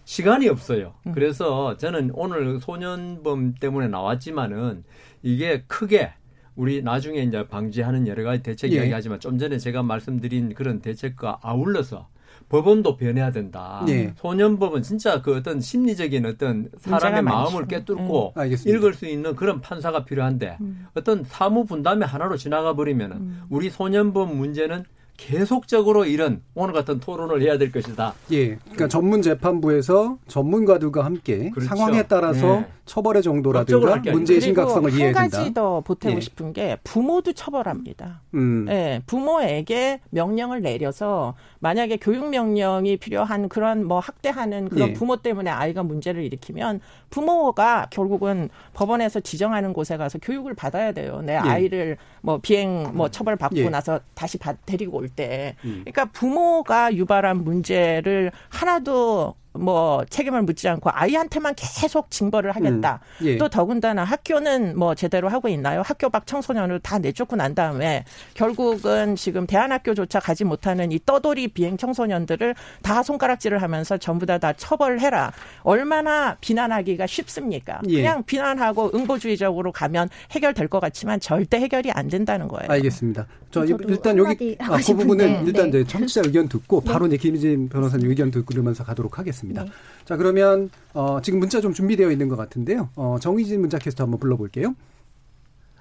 [0.05, 0.95] 시간이 없어요.
[1.07, 1.13] 음.
[1.13, 4.85] 그래서 저는 오늘 소년범 때문에 나왔지만은
[5.23, 6.13] 이게 크게
[6.55, 8.77] 우리 나중에 이제 방지하는 여러 가지 대책 예.
[8.77, 12.09] 이야기하지만 좀 전에 제가 말씀드린 그런 대책과 아울러서
[12.49, 13.83] 법원도 변해야 된다.
[13.89, 14.13] 예.
[14.17, 18.53] 소년법은 진짜 그 어떤 심리적인 어떤 사람의 마음을 꿰뚫고 음.
[18.67, 20.87] 읽을 수 있는 그런 판사가 필요한데 음.
[20.95, 23.43] 어떤 사무 분담의 하나로 지나가 버리면은 음.
[23.49, 24.85] 우리 소년법 문제는
[25.17, 28.15] 계속적으로 이런 오늘 같은 토론을 해야 될 것이다.
[28.33, 28.57] 예.
[28.57, 31.69] 그러니까 전문 재판부에서 전문가들과 함께 그렇죠.
[31.69, 32.67] 상황에 따라서 예.
[32.93, 35.21] 처벌의 정도라든가 문제의 심각성을 이해해야 된다.
[35.23, 36.21] 한 가지 더 보태고 예.
[36.21, 38.21] 싶은 게 부모도 처벌합니다.
[38.35, 38.67] 음.
[38.69, 39.01] 예.
[39.07, 44.93] 부모에게 명령을 내려서 만약에 교육 명령이 필요한 그런 뭐 학대하는 그런 예.
[44.93, 51.23] 부모 때문에 아이가 문제를 일으키면 부모가 결국은 법원에서 지정하는 곳에 가서 교육을 받아야 돼요.
[51.23, 51.37] 내 예.
[51.37, 53.71] 아이를 뭐 비행 뭐 처벌 받고 예.
[53.71, 55.57] 나서 다시 받, 데리고 올 때.
[55.65, 55.81] 음.
[55.85, 63.01] 그러니까 부모가 유발한 문제를 하나도 뭐 책임을 묻지 않고 아이한테만 계속 징벌을 하겠다.
[63.23, 63.37] 음, 예.
[63.39, 65.83] 또 더군다나 학교는 뭐 제대로 하고 있나요?
[65.85, 71.77] 학교 밖 청소년을 다 내쫓고 난 다음에 결국은 지금 대안학교조차 가지 못하는 이 떠돌이 비행
[71.77, 75.33] 청소년들을 다 손가락질을 하면서 전부 다 다 처벌해라.
[75.63, 77.81] 얼마나 비난하기가 쉽습니까?
[77.89, 77.97] 예.
[77.97, 82.67] 그냥 비난하고 응보주의적으로 가면 해결될 것 같지만 절대 해결이 안 된다는 거예요.
[82.69, 83.27] 알겠습니다.
[83.53, 85.81] 저 일단 여기 아, 그 부분은 일단 네.
[85.81, 87.15] 이제 청취자 의견 듣고 바로 네.
[87.15, 89.42] 이제 김희진 변호사님 의견 듣고면서 가도록 하겠습니다.
[89.43, 89.65] 하겠습니다.
[89.65, 89.71] 네.
[90.05, 92.89] 자, 그러면 어, 지금 문자 좀 준비되어 있는 것 같은데요.
[92.97, 94.75] 어, 정희진 문자 캐스터 한번 불러볼게요.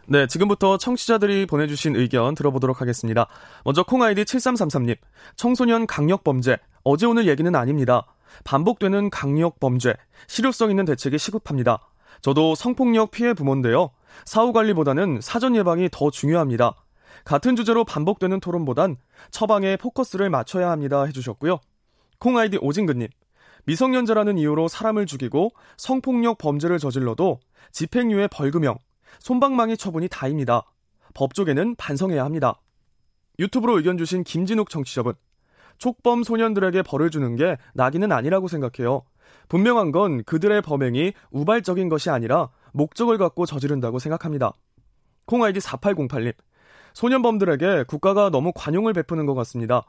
[0.08, 3.28] 네, 지금부터 청취자들이 보내주신 의견 들어보도록 하겠습니다.
[3.64, 4.98] 먼저 콩아이디 7333님,
[5.36, 8.06] 청소년 강력범죄, 어제 오늘 얘기는 아닙니다.
[8.44, 9.94] 반복되는 강력범죄,
[10.28, 11.80] 실효성 있는 대책이 시급합니다.
[12.22, 13.92] 저도 성폭력 피해 부모인데요.
[14.26, 16.76] 사후 관리보다는 사전 예방이 더 중요합니다.
[17.24, 18.98] 같은 주제로 반복되는 토론보단
[19.30, 21.04] 처방에 포커스를 맞춰야 합니다.
[21.06, 21.60] 해주셨고요.
[22.20, 23.08] 콩아이디 오진근님,
[23.66, 27.40] 미성년자라는 이유로 사람을 죽이고 성폭력 범죄를 저질러도
[27.72, 28.78] 집행유예 벌금형,
[29.20, 30.64] 손방망이 처분이 다입니다.
[31.14, 32.60] 법조계는 반성해야 합니다.
[33.40, 35.14] 유튜브로 의견 주신 김진욱 청취자분.
[35.78, 39.04] 촉범 소년들에게 벌을 주는 게 낙인은 아니라고 생각해요.
[39.48, 44.54] 분명한 건 그들의 범행이 우발적인 것이 아니라 목적을 갖고 저지른다고 생각합니다.
[45.26, 46.34] 콩아이디 4808님.
[46.94, 49.84] 소년범들에게 국가가 너무 관용을 베푸는 것 같습니다.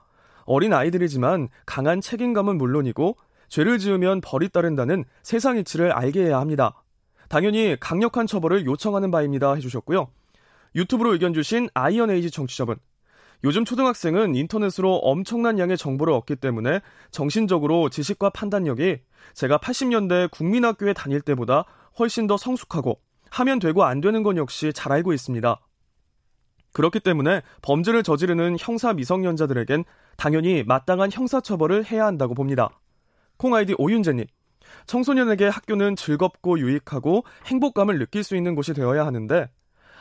[0.44, 3.16] 어린 아이들이지만 강한 책임감은 물론이고
[3.52, 6.82] 죄를 지으면 벌이 따른다는 세상 이치를 알게 해야 합니다.
[7.28, 9.52] 당연히 강력한 처벌을 요청하는 바입니다.
[9.52, 10.08] 해주셨고요.
[10.74, 12.76] 유튜브로 의견 주신 아이언에이지 청취자분.
[13.44, 16.80] 요즘 초등학생은 인터넷으로 엄청난 양의 정보를 얻기 때문에
[17.10, 19.00] 정신적으로 지식과 판단력이
[19.34, 21.66] 제가 80년대 국민학교에 다닐 때보다
[21.98, 25.60] 훨씬 더 성숙하고 하면 되고 안 되는 건 역시 잘 알고 있습니다.
[26.72, 29.84] 그렇기 때문에 범죄를 저지르는 형사 미성년자들에겐
[30.16, 32.70] 당연히 마땅한 형사처벌을 해야 한다고 봅니다.
[33.42, 34.24] 콩 아이디 오윤재님.
[34.86, 39.50] 청소년에게 학교는 즐겁고 유익하고 행복감을 느낄 수 있는 곳이 되어야 하는데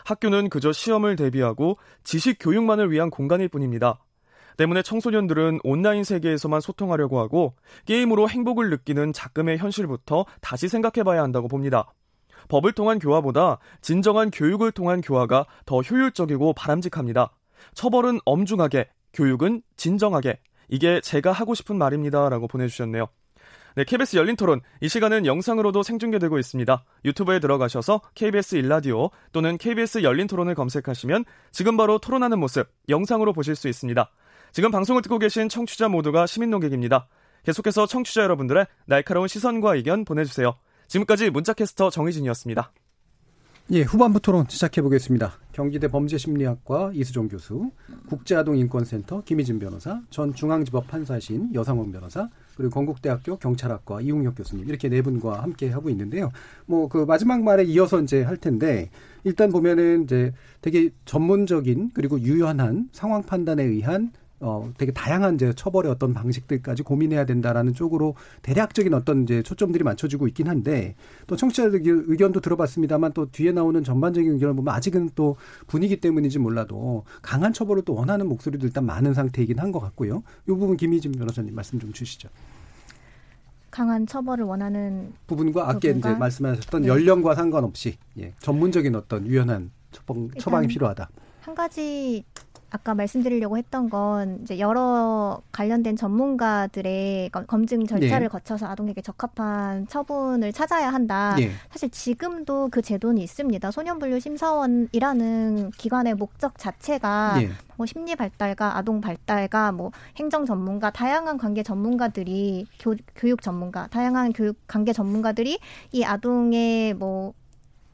[0.06, 3.98] 학교는 그저 시험을 대비하고 지식 교육만을 위한 공간일 뿐입니다.
[4.58, 7.56] 때문에 청소년들은 온라인 세계에서만 소통하려고 하고
[7.88, 11.92] 게임으로 행복을 느끼는 작금의 현실부터 다시 생각해 봐야 한다고 봅니다.
[12.48, 17.32] 법을 통한 교화보다 진정한 교육을 통한 교화가 더 효율적이고 바람직합니다.
[17.74, 20.38] 처벌은 엄중하게, 교육은 진정하게.
[20.70, 22.30] 이게 제가 하고 싶은 말입니다.
[22.30, 23.08] 라고 보내주셨네요.
[23.76, 24.62] 네, KBS 열린 토론.
[24.82, 26.84] 이 시간은 영상으로도 생중계되고 있습니다.
[27.06, 33.56] 유튜브에 들어가셔서 KBS 일라디오 또는 KBS 열린 토론을 검색하시면 지금 바로 토론하는 모습 영상으로 보실
[33.56, 34.12] 수 있습니다.
[34.52, 37.08] 지금 방송을 듣고 계신 청취자 모두가 시민 농객입니다.
[37.44, 40.56] 계속해서 청취자 여러분들의 날카로운 시선과 의견 보내주세요.
[40.88, 42.74] 지금까지 문자캐스터 정희진이었습니다.
[43.72, 45.40] 예, 후반부 토론 시작해 보겠습니다.
[45.54, 47.72] 경기대 범죄심리학과 이수종 교수,
[48.10, 52.28] 국제아동인권센터 김희진 변호사, 전 중앙지법 판사신 여상원 변호사,
[52.62, 56.32] 그리고 건국대학교 경찰학과 이웅혁 교수님 이렇게 네 분과 함께 하고 있는데요.
[56.66, 58.90] 뭐 그 마지막 말에 이어서 이제 할 텐데
[59.24, 64.12] 일단 보면은 이제 되게 전문적인 그리고 유연한 상황 판단에 의한
[64.44, 70.28] 어, 되게 다양한 이제 처벌의 어떤 방식들까지 고민해야 된다라는 쪽으로 대략적인 어떤 이제 초점들이 맞춰지고
[70.28, 70.96] 있긴 한데
[71.28, 75.38] 또 청취자들 의견도 들어봤습니다만 또 뒤에 나오는 전반적인 의견을 보면 아직은 또
[75.68, 80.22] 분위기 때문인지 몰라도 강한 처벌을 또 원하는 목소리도 일단 많은 상태이긴 한 것 같고요.
[80.44, 82.28] 이 부분 김희진 변호사님 말씀 좀 주시죠.
[83.70, 86.88] 강한 처벌을 원하는 부분과 아까 이제 말씀하셨던 네.
[86.90, 91.10] 연령과 상관없이 예, 전문적인 어떤 유연한 처방, 처방이 필요하다.
[91.40, 92.26] 한 가지
[92.72, 98.28] 아까 말씀드리려고 했던 건 이제 여러 관련된 전문가들의 검증 절차를 네.
[98.30, 101.36] 거쳐서 아동에게 적합한 처분을 찾아야 한다.
[101.38, 101.52] 네.
[101.70, 103.70] 사실 지금도 그 제도는 있습니다.
[103.72, 107.50] 소년분류 심사원이라는 기관의 목적 자체가 네.
[107.76, 114.32] 뭐 심리 발달과 아동 발달과 뭐 행정 전문가 다양한 관계 전문가들이 교, 교육 전문가 다양한
[114.32, 115.60] 교육 관계 전문가들이
[115.92, 117.34] 이 아동의 뭐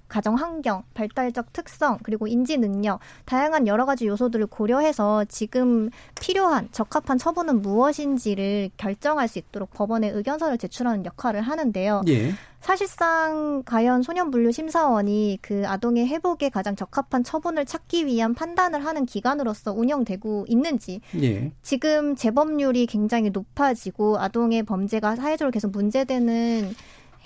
[0.08, 5.90] 가정 환경, 발달적 특성, 그리고 인지 능력, 다양한 여러 가지 요소들을 고려해서 지금
[6.20, 12.02] 필요한 적합한 처분은 무엇인지를 결정할 수 있도록 법원에 의견서를 제출하는 역할을 하는데요.
[12.08, 12.34] 예.
[12.60, 19.72] 사실상 과연 소년분류 심사원이 그 아동의 회복에 가장 적합한 처분을 찾기 위한 판단을 하는 기관으로서
[19.74, 21.52] 운영되고 있는지 예.
[21.62, 26.74] 지금 재범률이 굉장히 높아지고 아동의 범죄가 사회적으로 계속 문제되는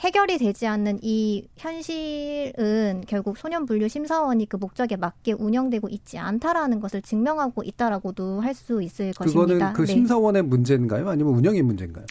[0.02, 6.80] 해결이 되지 않는 이 현실은 결국 소년 분류 심사원이 그 목적에 맞게 운영되고 있지 않다라는
[6.80, 9.74] 것을 증명하고 있다라고도 할 수 있을 그거는 것입니다.
[9.74, 9.94] 그 네.
[9.94, 11.08] 심사원의 문제인가요?
[11.10, 12.06] 아니면 운영의 문제인가요?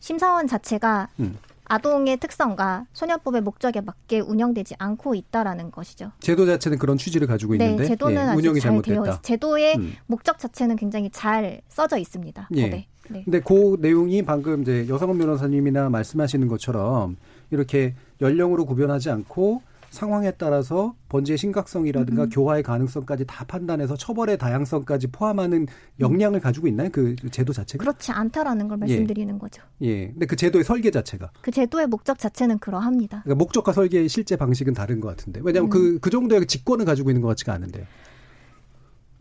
[0.00, 1.38] 심사원 자체가 음.
[1.64, 6.10] 아동의 특성과 소년법의 목적에 맞게 운영되지 않고 있다라는 것이죠.
[6.20, 9.22] 제도 자체는 그런 취지를 가지고 네, 있는데 제도는 예, 운영이 잘 잘못됐다.
[9.22, 9.94] 제도의 음.
[10.06, 12.48] 목적 자체는 굉장히 잘 써져 있습니다.
[12.56, 12.68] 예.
[12.68, 12.88] 네.
[13.08, 17.16] 근데 그 내용이 방금 이제 여성원 변호사님이나 말씀하시는 것처럼
[17.50, 22.28] 이렇게 연령으로 구별하지 않고 상황에 따라서 번지의 심각성이라든가 음.
[22.28, 25.66] 교화의 가능성까지 다 판단해서 처벌의 다양성까지 포함하는
[26.00, 26.90] 역량을 가지고 있나요?
[26.92, 27.82] 그 제도 자체가?
[27.82, 29.38] 그렇지 않다라는 걸 말씀드리는 예.
[29.38, 29.62] 거죠.
[29.82, 30.08] 예.
[30.08, 33.22] 근데 그 제도의 설계 자체가 그 제도의 목적 자체는 그러합니다.
[33.22, 35.40] 그러니까 목적과 설계의 실제 방식은 다른 것 같은데.
[35.42, 35.98] 왜냐하면 그그 음.
[36.00, 37.86] 그 정도의 직권을 가지고 있는 것 같지가 않은데요.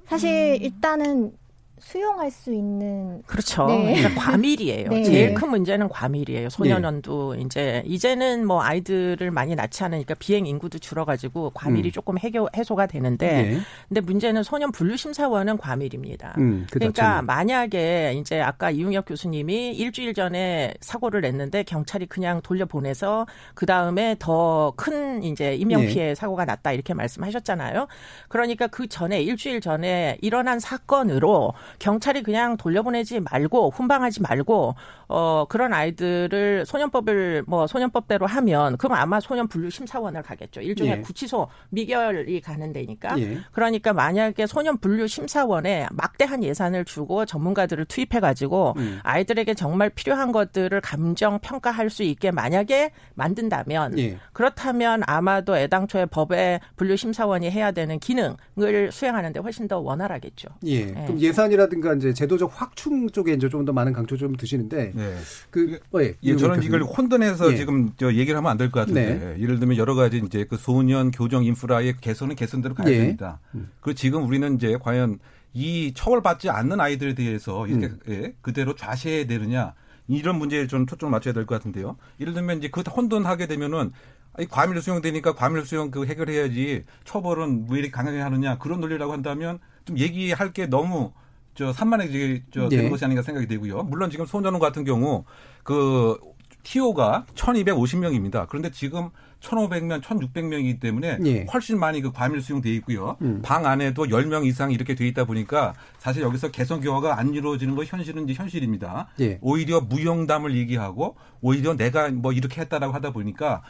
[0.07, 0.61] 사실 음.
[0.61, 1.31] 일단은
[1.79, 3.65] 수용할 수 있는 그렇죠.
[3.67, 3.95] 네.
[3.95, 4.89] 그러니까 과밀이에요.
[4.89, 5.03] 네.
[5.03, 6.49] 제일 큰 문제는 과밀이에요.
[6.49, 7.41] 소년원도 네.
[7.41, 11.91] 이제 이제는 뭐 아이들을 많이 낳지 않으니까 비행 인구도 줄어가지고 과밀이 음.
[11.91, 13.59] 조금 해교, 해소가 되는데, 네.
[13.87, 16.35] 근데 문제는 소년 분류 심사원은 과밀입니다.
[16.37, 23.25] 음, 그 그러니까 만약에 이제 아까 이웅혁 교수님이 일주일 전에 사고를 냈는데 경찰이 그냥 돌려보내서
[23.53, 25.87] 그 다음에 더 큰 이제 인명 네.
[25.87, 27.87] 피해 사고가 났다 이렇게 말씀하셨잖아요.
[28.29, 34.75] 그러니까 그 전에 일주일 전에 일어난 사건으로 경찰이 그냥 돌려보내지 말고 훈방하지 말고
[35.07, 40.61] 어 그런 아이들을 소년법을 뭐 소년법대로 하면 그럼 아마 소년 분류 심사원을 가겠죠.
[40.61, 41.01] 일종의 예.
[41.01, 43.19] 구치소 미결이 가는 데니까.
[43.19, 43.39] 예.
[43.51, 48.99] 그러니까 만약에 소년 분류 심사원에 막대한 예산을 주고 전문가들을 투입해 가지고 음.
[49.03, 54.17] 아이들에게 정말 필요한 것들을 감정 평가할 수 있게 만약에 만든다면 예.
[54.33, 60.49] 그렇다면 아마도 애당초에 법에 분류 심사원이 해야 되는 기능을 수행하는데 훨씬 더 원활하겠죠.
[60.65, 60.75] 예.
[60.75, 60.85] 예.
[60.93, 65.15] 그럼 예산이 라든가 이제 제도적 확충 쪽에 이제 좀 더 많은 강조 좀 두시는데 네.
[65.49, 66.15] 그 어, 예.
[66.23, 67.55] 예 저는 이걸 혼돈해서 예.
[67.57, 69.41] 지금 저 얘기를 하면 안 될 것 같은데 네.
[69.41, 72.97] 예를 들면 여러 가지 이제 그 소년 교정 인프라의 개선은 개선대로 가야 예.
[72.97, 73.39] 됩니다.
[73.55, 73.69] 음.
[73.81, 75.19] 그 지금 우리는 이제 과연
[75.53, 77.99] 이 처벌받지 않는 아이들에 대해서 이렇게 음.
[78.09, 79.73] 예, 그대로 좌시해야 되느냐
[80.07, 81.95] 이런 문제에 좀 초점을 맞춰야 될 것 같은데요.
[82.19, 83.91] 예를 들면 이제 그 혼돈하게 되면은
[84.33, 89.59] 아니, 과밀 수용되니까 과밀 수용 그 해결해야지 처벌은 왜 이렇게 강하게 하느냐 그런 논리라고 한다면
[89.85, 91.13] 좀 얘기할 게 너무
[91.55, 92.89] 저 산만해지게 저 되는 네.
[92.89, 93.83] 것이 아닌가 생각이 되고요.
[93.83, 95.23] 물론 지금 소년원 같은 경우
[95.63, 96.19] 그
[96.63, 98.47] 티오가 1250명입니다.
[98.49, 101.45] 그런데 지금 1,500명, 1,600명이기 때문에 예.
[101.53, 103.17] 훨씬 많이 그 과밀 수용돼 있고요.
[103.21, 103.41] 음.
[103.43, 107.83] 방 안에도 10명 이상 이렇게 돼 있다 보니까 사실 여기서 개선 교화가 안 이루어지는 거
[107.83, 109.09] 현실은 이제 현실입니다.
[109.21, 109.37] 예.
[109.41, 113.61] 오히려 무용담을 얘기하고 오히려 내가 뭐 이렇게 했다라고 하다 보니까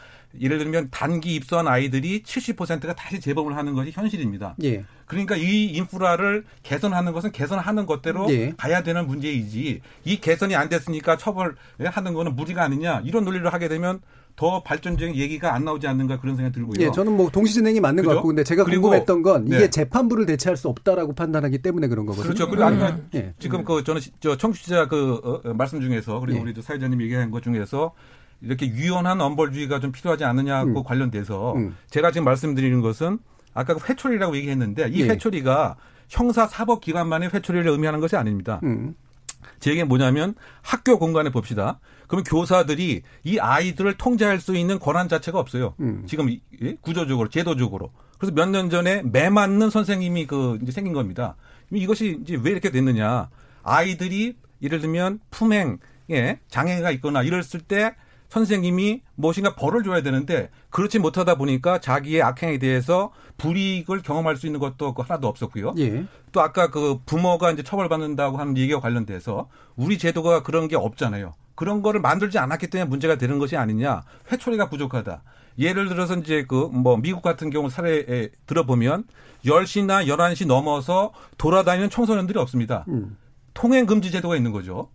[0.41, 4.55] 예를 들면 단기 입소한 아이들이 70%가 다시 재범을 하는 것이 현실입니다.
[4.63, 4.85] 예.
[5.05, 8.53] 그러니까 이 인프라를 개선하는 것은 개선하는 것대로 예.
[8.57, 14.01] 가야 되는 문제이지 이 개선이 안 됐으니까 처벌하는 거는 무리가 아니냐 이런 논리를 하게 되면
[14.35, 16.85] 더 발전적인 얘기가 안 나오지 않는가 그런 생각이 들고요.
[16.85, 18.09] 예, 저는 뭐 동시 진행이 맞는 그죠?
[18.09, 19.69] 것 같고 근데 제가 궁금했던 건 이게 네.
[19.69, 22.33] 재판부를 대체할 수 없다라고 판단하기 때문에 그런 거거든요.
[22.33, 22.49] 그렇죠.
[22.49, 23.09] 그리고 음.
[23.15, 23.33] 예.
[23.39, 26.41] 지금 그 저는 저 청취자 그 어, 어, 말씀 중에서 그리고 예.
[26.41, 27.93] 우리도 사회자님 얘기한 것 중에서
[28.45, 30.83] 이렇게 유연한 엄벌주의가 좀 필요하지 않느냐고 음.
[30.83, 31.75] 관련돼서 음.
[31.89, 33.19] 제가 지금 말씀드리는 것은
[33.53, 35.07] 아까 그 회초리라고 얘기했는데 이 예.
[35.09, 35.75] 회초리가
[36.09, 38.59] 형사 사법 기관만의 회초리를 의미하는 것이 아닙니다.
[38.63, 38.95] 음.
[39.59, 41.79] 제 얘기는 뭐냐면 학교 공간에 봅시다.
[42.07, 45.73] 그러면 교사들이 이 아이들을 통제할 수 있는 권한 자체가 없어요.
[45.79, 46.03] 음.
[46.07, 46.29] 지금
[46.61, 46.75] 예?
[46.81, 47.91] 구조적으로, 제도적으로.
[48.19, 51.35] 그래서 몇 년 전에 매 맞는 선생님이 그 이제 생긴 겁니다.
[51.71, 53.29] 이것이 이제 왜 이렇게 됐느냐.
[53.63, 57.95] 아이들이 예를 들면 품행에 장애가 있거나 이랬을 때
[58.29, 64.59] 선생님이 무엇인가 벌을 줘야 되는데 그렇지 못하다 보니까 자기의 악행에 대해서 불이익을 경험할 수 있는
[64.59, 65.73] 것도 그 하나도 없었고요.
[65.77, 66.05] 예.
[66.31, 71.33] 또 아까 그 부모가 이제 처벌받는다고 하는 얘기와 관련돼서 우리 제도가 그런 게 없잖아요.
[71.55, 74.03] 그런 거를 만들지 않았기 때문에 문제가 되는 것이 아니냐.
[74.31, 75.23] 회초리가 부족하다.
[75.57, 79.05] 예를 들어서 이제 그 뭐 미국 같은 경우 사례에 들어보면
[79.45, 82.83] 10시나 11시 넘어서 돌아다니는 청소년들이 없습니다.
[82.89, 83.15] 음.
[83.53, 84.89] 통행 금지 제도가 있는 거죠.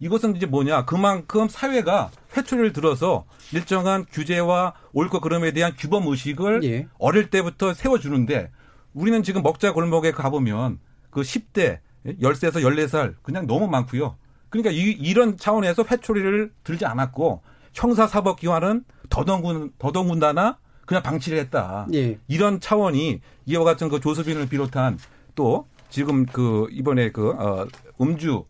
[0.00, 6.88] 이것은 이제 뭐냐 그만큼 사회가 회초리를 들어서 일정한 규제와 옳고 그름에 대한 규범 의식을 예.
[6.98, 8.50] 어릴 때부터 세워주는데
[8.94, 10.78] 우리는 지금 먹자 골목에 가보면
[11.10, 14.16] 그 10대 10세에서 14살 그냥 너무 많고요.
[14.48, 17.42] 그러니까 이, 이런 차원에서 회초리를 들지 않았고
[17.74, 21.86] 형사사법기관은 더더군 더더군다나 그냥 방치를 했다.
[21.94, 22.18] 예.
[22.26, 24.98] 이런 차원이 이와 같은 그 조수빈을 비롯한
[25.34, 27.66] 또 지금 그 이번에 그 어,
[28.00, 28.44] 음주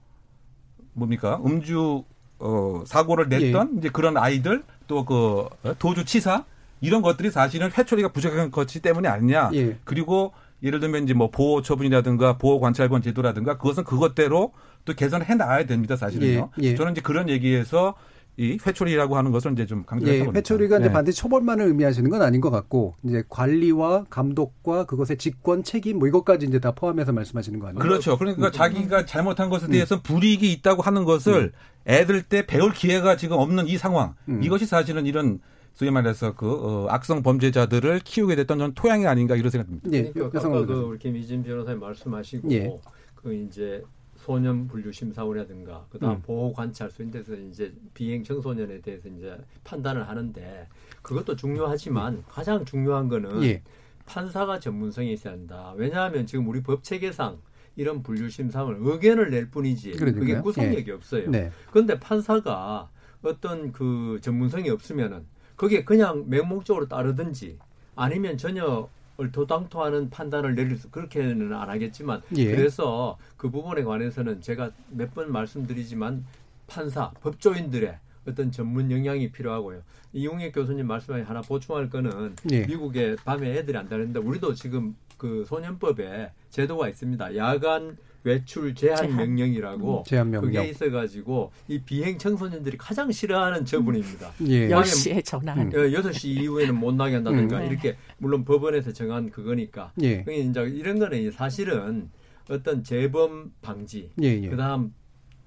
[0.92, 2.04] 뭡니까 음주
[2.38, 3.78] 어, 사고를 냈던 예.
[3.78, 6.44] 이제 그런 아이들 또 그 도주 치사
[6.80, 9.50] 이런 것들이 사실은 회초리가 부족한 것이 때문에 아니냐.
[9.54, 9.76] 예.
[9.84, 10.32] 그리고
[10.62, 14.52] 예를 들면 이제 뭐 보호 처분이라든가 보호 관찰권 제도라든가 그것은 그것대로
[14.84, 16.50] 또 개선해 나가야 됩니다, 사실은요.
[16.62, 16.64] 예.
[16.64, 16.74] 예.
[16.74, 17.94] 저는 이제 그런 얘기에서
[18.40, 20.86] 이 회초리라고 하는 것을 이제 좀 강조해서 예, 회초리가 네.
[20.86, 26.08] 이제 반드시 처벌만을 의미하시는 건 아닌 것 같고 이제 관리와 감독과 그것의 직권 책임 뭐
[26.08, 27.80] 이것까지 이제 다 포함해서 말씀하시는 거 아니에요?
[27.80, 28.16] 그렇죠.
[28.16, 28.52] 그러니까 음.
[28.52, 30.00] 자기가 잘못한 것에 대해서 음.
[30.02, 31.52] 불이익이 있다고 하는 것을 음.
[31.86, 34.42] 애들 때 배울 기회가 지금 없는 이 상황 음.
[34.42, 35.40] 이것이 사실은 이런
[35.74, 39.90] 소위 말해서 그 어, 악성 범죄자들을 키우게 됐던 전 토양이 아닌가 이런 생각이 듭니다.
[39.92, 42.74] 예, 그러니까 아까 그 우리 김희진 변호사님 말씀하시고 예.
[43.16, 43.82] 그 이제
[44.20, 46.22] 소년 분류 심사원이라든가 그다음 음.
[46.22, 50.68] 보호 관찰소인 데서 이제 비행 청소년에 대해서 이제 판단을 하는데
[51.00, 52.24] 그것도 중요하지만 음.
[52.28, 53.62] 가장 중요한 거는 예.
[54.04, 55.72] 판사가 전문성이 있어야 한다.
[55.76, 57.38] 왜냐하면 지금 우리 법 체계상
[57.76, 60.20] 이런 분류 심사원을 의견을 낼 뿐이지 그러니까요.
[60.20, 60.92] 그게 구속력이 예.
[60.92, 61.30] 없어요.
[61.30, 61.50] 네.
[61.70, 62.90] 그런데 판사가
[63.22, 65.24] 어떤 그 전문성이 없으면은
[65.56, 67.58] 그게 그냥 맹목적으로 따르든지
[67.96, 68.88] 아니면 전혀
[69.20, 72.54] 얼토당토하는 판단을 내릴 수 그렇게는 안 하겠지만 예.
[72.54, 76.24] 그래서 그 부분에 관해서는 제가 몇 번 말씀드리지만
[76.66, 77.98] 판사 법조인들의
[78.28, 79.82] 어떤 전문 역량이 필요하고요.
[80.12, 82.66] 이용혁 교수님 말씀에 하나 보충할 거는 예.
[82.66, 87.36] 미국에 밤에 애들이 안 다니는데 우리도 지금 그 소년법에 제도가 있습니다.
[87.36, 89.16] 야간 외출 제한, 제한.
[89.16, 90.52] 명령이라고 음, 제한 명령.
[90.52, 94.32] 그게 있어가지고 이 비행 청소년들이 가장 싫어하는 처분입니다.
[94.46, 94.68] 예.
[94.68, 95.54] 10시에 전화.
[95.54, 95.70] 음.
[95.70, 97.70] 6시 이후에는 못 나게 한다든가 음.
[97.70, 99.92] 이렇게 물론 법원에서 정한 그거니까.
[100.02, 100.22] 예.
[100.22, 102.10] 그게 이제 이런 거는 사실은
[102.50, 104.48] 어떤 재범 방지, 예, 예.
[104.48, 104.92] 그다음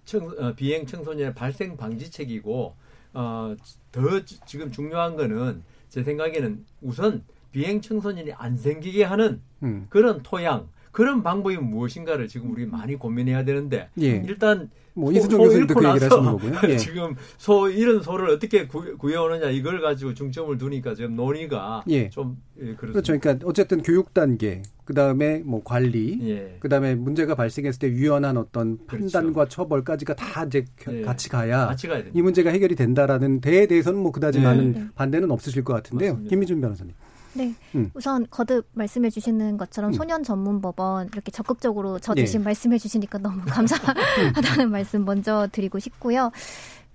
[0.05, 2.75] 청, 어, 비행 청소년의 발생 방지책이고
[3.13, 3.55] 어,
[3.91, 4.01] 더
[4.45, 9.85] 지금 중요한 거는 제 생각에는 우선 비행 청소년이 안 생기게 하는 음.
[9.89, 14.23] 그런 토양 그런 방법이 무엇인가를 지금 우리 많이 고민해야 되는데 예.
[14.27, 16.71] 일단 뭐 이수정 교수님도 그 얘기를 하시는 거고요.
[16.71, 16.77] 예.
[16.77, 22.09] 지금 소 이런 소를 어떻게 구, 해오느냐 이걸 가지고 중점을 두니까 지금 논의가 예.
[22.11, 23.17] 좀 예, 그렇죠.
[23.19, 26.57] 그러니까 어쨌든 교육 단계, 그 다음에 뭐 관리, 예.
[26.59, 29.11] 그 다음에 문제가 발생했을 때 유연한 어떤 그렇죠.
[29.11, 31.01] 판단과 처벌까지가 다 이제 예.
[31.01, 34.43] 같이 가야 같이 이 문제가 해결이 된다라는 데에 대해서는 뭐 그다지 예.
[34.43, 36.11] 많은 반대는 없으실 것 같은데요.
[36.11, 36.29] 맞습니다.
[36.29, 36.93] 김미준 변호사님.
[37.33, 37.53] 네.
[37.75, 37.91] 음.
[37.93, 39.93] 우선 거듭 말씀해 주시는 것처럼 음.
[39.93, 42.45] 소년 전문 법원 이렇게 적극적으로 저 대신 네.
[42.45, 46.31] 말씀해 주시니까 너무 감사하다는 말씀 먼저 드리고 싶고요.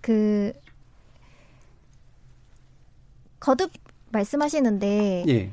[0.01, 0.53] 그
[3.41, 3.71] 거듭
[4.11, 5.53] 말씀하시는데 예.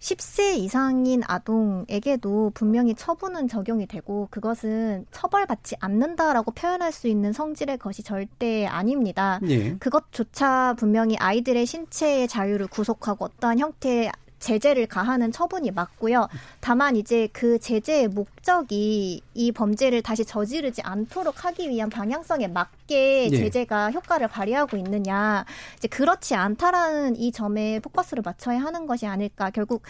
[0.00, 8.02] 10세 이상인 아동에게도 분명히 처분은 적용이 되고 그것은 처벌받지 않는다라고 표현할 수 있는 성질의 것이
[8.02, 9.38] 절대 아닙니다.
[9.48, 9.76] 예.
[9.76, 14.10] 그것조차 분명히 아이들의 신체의 자유를 구속하고 어떠한 형태의
[14.40, 16.28] 제재를 가하는 처분이 맞고요.
[16.60, 23.36] 다만 이제 그 제재의 목적이 이 범죄를 다시 저지르지 않도록 하기 위한 방향성에 맞게 예.
[23.36, 25.44] 제재가 효과를 발휘하고 있느냐.
[25.76, 29.50] 이제 그렇지 않다라는 이 점에 포커스를 맞춰야 하는 것이 아닐까.
[29.50, 29.82] 결국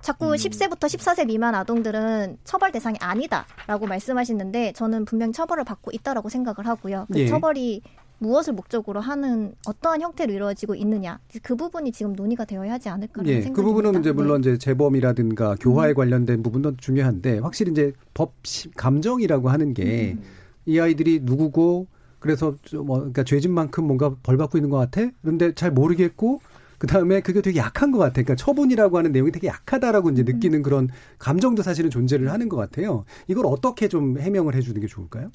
[0.00, 0.32] 자꾸 음.
[0.32, 7.06] 10세부터 14세 미만 아동들은 처벌 대상이 아니다라고 말씀하시는데 저는 분명히 처벌을 받고 있다라고 생각을 하고요.
[7.12, 7.26] 그 예.
[7.28, 7.82] 처벌이
[8.22, 13.42] 무엇을 목적으로 하는 어떠한 형태로 이루어지고 있느냐 그 부분이 지금 논의가 되어야 하지 않을까라는 예,
[13.42, 14.00] 생각이 그 부분은 듭니다.
[14.00, 14.50] 이제 물론 네.
[14.50, 15.94] 이제 재범이라든가 교화에 음.
[15.94, 18.34] 관련된 부분도 중요한데 확실히 이제 법
[18.76, 20.80] 감정이라고 하는 게이 음.
[20.80, 21.88] 아이들이 누구고
[22.20, 26.40] 그래서 뭐 그러니까 죄진 만큼 뭔가 벌 받고 있는 것 같아 그런데 잘 모르겠고
[26.78, 28.14] 그 다음에 그게 되게 약한 것 같아.
[28.14, 30.26] 그러니까 처분이라고 하는 내용이 되게 약하다라고 이제 음.
[30.26, 33.04] 느끼는 그런 감정도 사실은 존재를 하는 것 같아요.
[33.28, 35.30] 이걸 어떻게 좀 해명을 해주는 게 좋을까요?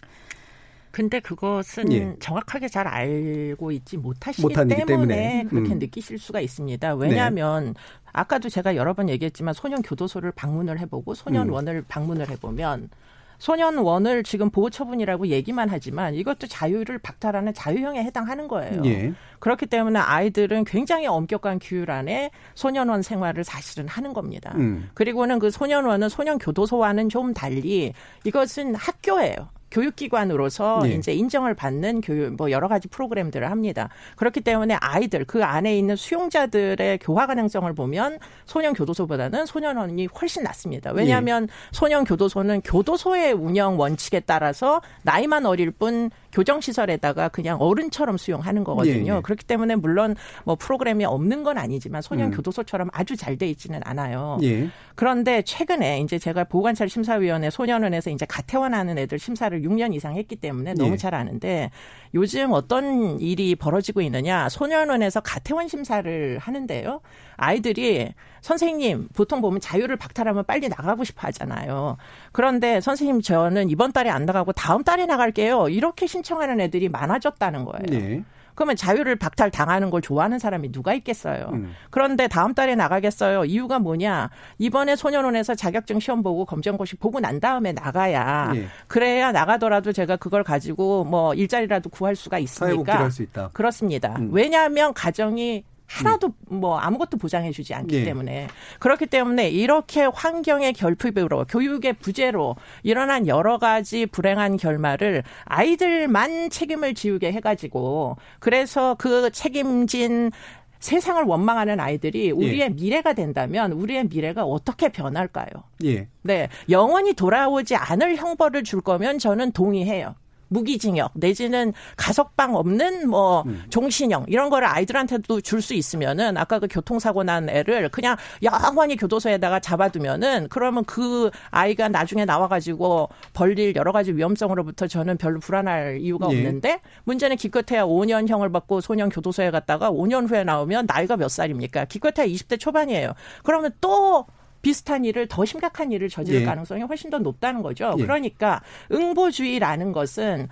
[0.97, 2.15] 근데 그것은 예.
[2.19, 5.77] 정확하게 잘 알고 있지 못하시기 때문에, 때문에, 그렇게 음.
[5.77, 6.95] 느끼실 수가 있습니다.
[6.95, 7.73] 왜냐하면 네.
[8.13, 11.85] 아까도 제가 여러 번 얘기했지만 소년 교도소를 방문을 해보고 소년원을 음.
[11.87, 12.89] 방문을 해보면
[13.37, 18.81] 소년원을 지금 보호처분이라고 얘기만 하지만 이것도 자유를 박탈하는 자유형에 해당하는 거예요.
[18.85, 19.13] 예.
[19.37, 24.53] 그렇기 때문에 아이들은 굉장히 엄격한 규율 안에 소년원 생활을 사실은 하는 겁니다.
[24.55, 24.89] 음.
[24.95, 27.93] 그리고는 그 소년원은 소년교도소와는 좀 달리
[28.23, 29.55] 이것은 학교예요.
[29.71, 30.91] 교육기관으로서 네.
[30.91, 33.89] 이제 인정을 받는 교육 뭐 여러 가지 프로그램들을 합니다.
[34.15, 40.91] 그렇기 때문에 아이들 그 안에 있는 수용자들의 교화 가능성을 보면 소년 교도소보다는 소년원이 훨씬 낫습니다.
[40.91, 41.53] 왜냐하면 네.
[41.71, 49.15] 소년 교도소는 교도소의 운영 원칙에 따라서 나이만 어릴 뿐 교정 시설에다가 그냥 어른처럼 수용하는 거거든요.
[49.15, 49.21] 네.
[49.21, 52.31] 그렇기 때문에 물론 뭐 프로그램이 없는 건 아니지만 소년 음.
[52.31, 54.39] 교도소처럼 아주 잘 돼 있지는 않아요.
[54.43, 54.69] 예.
[54.95, 60.73] 그런데 최근에 이제 제가 보호관찰 심사위원회 소년원에서 이제 가태원하는 애들 심사를 6년 이상 했기 때문에
[60.73, 60.97] 너무 예.
[60.97, 61.71] 잘 아는데
[62.13, 67.01] 요즘 어떤 일이 벌어지고 있느냐 소년원에서 가태원 심사를 하는데요.
[67.35, 68.13] 아이들이
[68.47, 71.97] 선생님 보통 보면 자유를 박탈하면 빨리 나가고 싶어 하잖아요.
[72.31, 75.67] 그런데 선생님 저는 이번 달에 안 나가고 다음 달에 나갈게요.
[75.67, 77.83] 이렇게 신청하는 애들이 많아졌다는 거예요.
[77.89, 78.23] 네.
[78.55, 81.49] 그러면 자유를 박탈 당하는 걸 좋아하는 사람이 누가 있겠어요.
[81.51, 81.73] 음.
[81.89, 83.43] 그런데 다음 달에 나가겠어요.
[83.43, 84.29] 이유가 뭐냐?
[84.59, 88.67] 이번에 소년원에서 자격증 시험 보고 검정고시 보고 난 다음에 나가야 예.
[88.87, 93.09] 그래야 나가더라도 제가 그걸 가지고 뭐 일자리라도 구할 수가 있으니까.
[93.11, 94.15] 수 그렇습니다.
[94.17, 94.29] 음.
[94.31, 98.03] 왜냐하면 가정이 하나도 뭐 아무것도 보장해주지 않기 네.
[98.03, 98.47] 때문에
[98.79, 107.31] 그렇기 때문에 이렇게 환경의 결핍으로 교육의 부재로 일어난 여러 가지 불행한 결말을 아이들만 책임을 지우게
[107.31, 110.31] 해가지고 그래서 그 책임진
[110.79, 112.69] 세상을 원망하는 아이들이 우리의 예.
[112.69, 115.47] 미래가 된다면 우리의 미래가 어떻게 변할까요?
[115.83, 116.07] 예.
[116.21, 116.49] 네.
[116.69, 120.13] 영원히 돌아오지 않을 형벌을 줄 거면 저는 동의해요.
[120.49, 123.63] 무기징역 내지는 가석방 없는 뭐 음.
[123.69, 129.59] 종신형 이런 거를 아이들한테도 줄 수 있으면은 아까 그 교통사고 난 애를 그냥 영원히 교도소에다가
[129.59, 136.37] 잡아두면은 그러면 그 아이가 나중에 나와가지고 벌릴 여러 가지 위험성으로부터 저는 별로 불안할 이유가 예.
[136.37, 141.85] 없는데 문제는 기껏해야 5년형을 받고 소년 교도소에 갔다가 5년 후에 나오면 나이가 몇 살입니까?
[141.85, 143.13] 기껏해야 20대 초반이에요.
[143.43, 144.25] 그러면 또
[144.61, 146.45] 비슷한 일을 더 심각한 일을 저지를 예.
[146.45, 147.95] 가능성이 훨씬 더 높다는 거죠.
[147.97, 148.01] 예.
[148.01, 150.47] 그러니까 응보주의라는 것은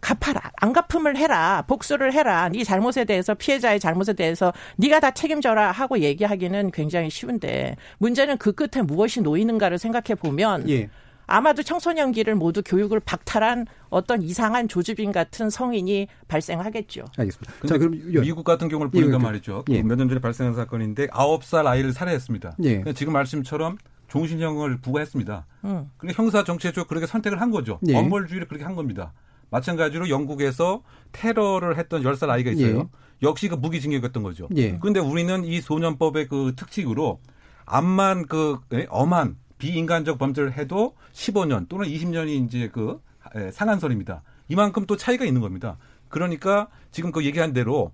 [0.00, 0.52] 갚아라.
[0.56, 1.64] 안 갚음을 해라.
[1.66, 2.48] 복수를 해라.
[2.48, 8.52] 네 잘못에 대해서 피해자의 잘못에 대해서 네가 다 책임져라 하고 얘기하기는 굉장히 쉬운데 문제는 그
[8.52, 10.88] 끝에 무엇이 놓이는가를 생각해 보면 예.
[11.26, 17.04] 아마도 청소년기를 모두 교육을 박탈한 어떤 이상한 조주빈 같은 성인이 발생하겠죠.
[17.16, 17.52] 알겠습니다.
[17.66, 19.64] 자, 그럼 미국 같은 경우를 보니까 예, 말이죠.
[19.70, 19.82] 예.
[19.82, 22.56] 몇년 전에 발생한 사건인데 9살 아이를 살해했습니다.
[22.64, 22.84] 예.
[22.94, 25.46] 지금 말씀처럼 종신형을 부과했습니다.
[25.64, 25.90] 음.
[25.96, 27.80] 근데 형사 정치적으로 그렇게 선택을 한 거죠.
[27.88, 27.96] 예.
[27.96, 29.12] 엄벌주의를 그렇게 한 겁니다.
[29.50, 32.78] 마찬가지로 영국에서 테러를 했던 10살 아이가 있어요.
[32.78, 32.84] 예.
[33.22, 34.48] 역시 그 무기징역이었던 거죠.
[34.56, 34.78] 예.
[34.78, 37.20] 그런데 우리는 이 소년법의 그 특칙으로
[37.64, 43.00] 암만 그 예, 엄한 비인간적 범죄를 해도 15년 또는 20년이 이제 그
[43.52, 44.22] 상한선입니다.
[44.48, 45.76] 이만큼 또 차이가 있는 겁니다.
[46.08, 47.92] 그러니까 지금 그 얘기한 대로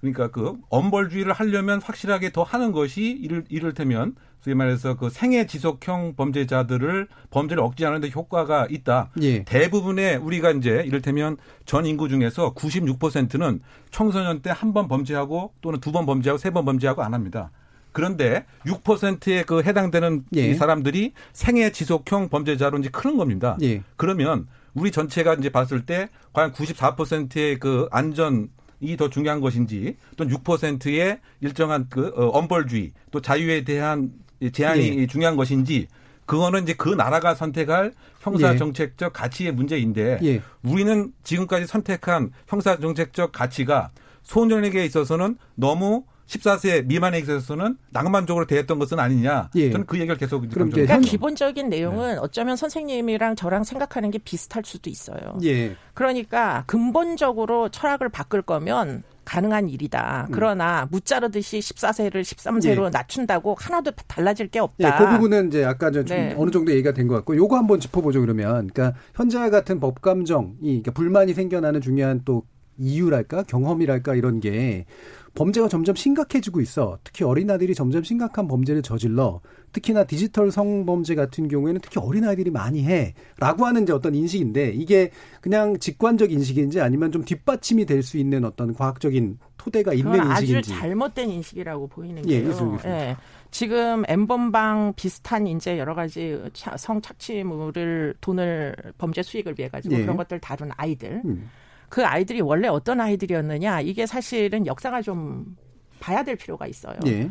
[0.00, 6.14] 그러니까 그 엄벌주의를 하려면 확실하게 더 하는 것이 이를 이를테면 소위 말해서 그 생애 지속형
[6.16, 9.10] 범죄자들을 범죄를 억제하는 데 효과가 있다.
[9.20, 9.44] 예.
[9.44, 11.36] 대부분의 우리가 이제 이를테면
[11.66, 16.64] 전 인구 중에서 96%는 청소년 때 한 번 범죄하고 또는 두 번 범죄하고 세 번
[16.64, 17.50] 범죄하고 안 합니다.
[17.92, 20.54] 그런데 6%에 그 해당되는 예.
[20.54, 23.56] 사람들이 생애 지속형 범죄자로 이제 크는 겁니다.
[23.62, 23.82] 예.
[23.96, 28.48] 그러면 우리 전체가 이제 봤을 때 과연 94%의 그 안전
[28.96, 34.10] 더 중요한 것인지 또는 6%의 일정한 그 어, 엄벌주의 또 자유에 대한
[34.52, 35.06] 제한이 네.
[35.06, 35.86] 중요한 것인지
[36.24, 38.56] 그거는 이제 그 나라가 선택할 형사 예.
[38.56, 40.40] 정책적 가치의 문제인데 예.
[40.62, 43.90] 우리는 지금까지 선택한 형사 정책적 가치가
[44.22, 49.50] 소년에게 있어서는 너무 14세 미만에 있어서는 낭만적으로 대했던 것은 아니냐.
[49.56, 49.70] 예.
[49.72, 52.20] 저는 그 얘기를 계속 그럼 그러니까 기본적인 내용은 네.
[52.20, 55.38] 어쩌면 선생님이랑 저랑 생각하는 게 비슷할 수도 있어요.
[55.42, 55.74] 예.
[55.92, 60.26] 그러니까 근본적으로 철학을 바꿀 거면 가능한 일이다.
[60.28, 60.32] 음.
[60.32, 62.90] 그러나 무자르듯이 14세를 13세로 예.
[62.90, 64.88] 낮춘다고 하나도 달라질 게 없다.
[64.88, 66.34] 예, 그 부분은 이제 아까 좀 네.
[66.38, 68.68] 어느 정도 얘기가 된 것 같고 요거 한번 짚어보죠 그러면.
[68.72, 72.44] 그러니까 현재와 같은 법 감정이 그러니까 불만이 생겨나는 중요한 또
[72.78, 74.86] 이유랄까 경험이랄까 이런 게
[75.34, 76.98] 범죄가 점점 심각해지고 있어.
[77.04, 79.40] 특히 어린아이들이 점점 심각한 범죄를 저질러.
[79.72, 83.14] 특히나 디지털 성범죄 같은 경우에는 특히 어린아이들이 많이 해.
[83.38, 85.10] 라고 하는 이제 어떤 인식인데 이게
[85.40, 90.56] 그냥 직관적 인식인지 아니면 좀 뒷받침이 될 수 있는 어떤 과학적인 토대가 있는 인식인지.
[90.56, 92.78] 아주 잘못된 인식이라고 보이는 예, 게요.
[92.86, 93.16] 예.
[93.50, 96.40] 지금 엠번방 비슷한 이제 여러 가지
[96.78, 100.02] 성 착취물을 돈을 범죄 수익을 위해 가지고 예.
[100.02, 101.20] 그런 것들 다룬 아이들.
[101.24, 101.48] 음.
[101.90, 105.56] 그 아이들이 원래 어떤 아이들이었느냐 이게 사실은 역사가 좀
[105.98, 106.96] 봐야 될 필요가 있어요.
[107.06, 107.28] 예.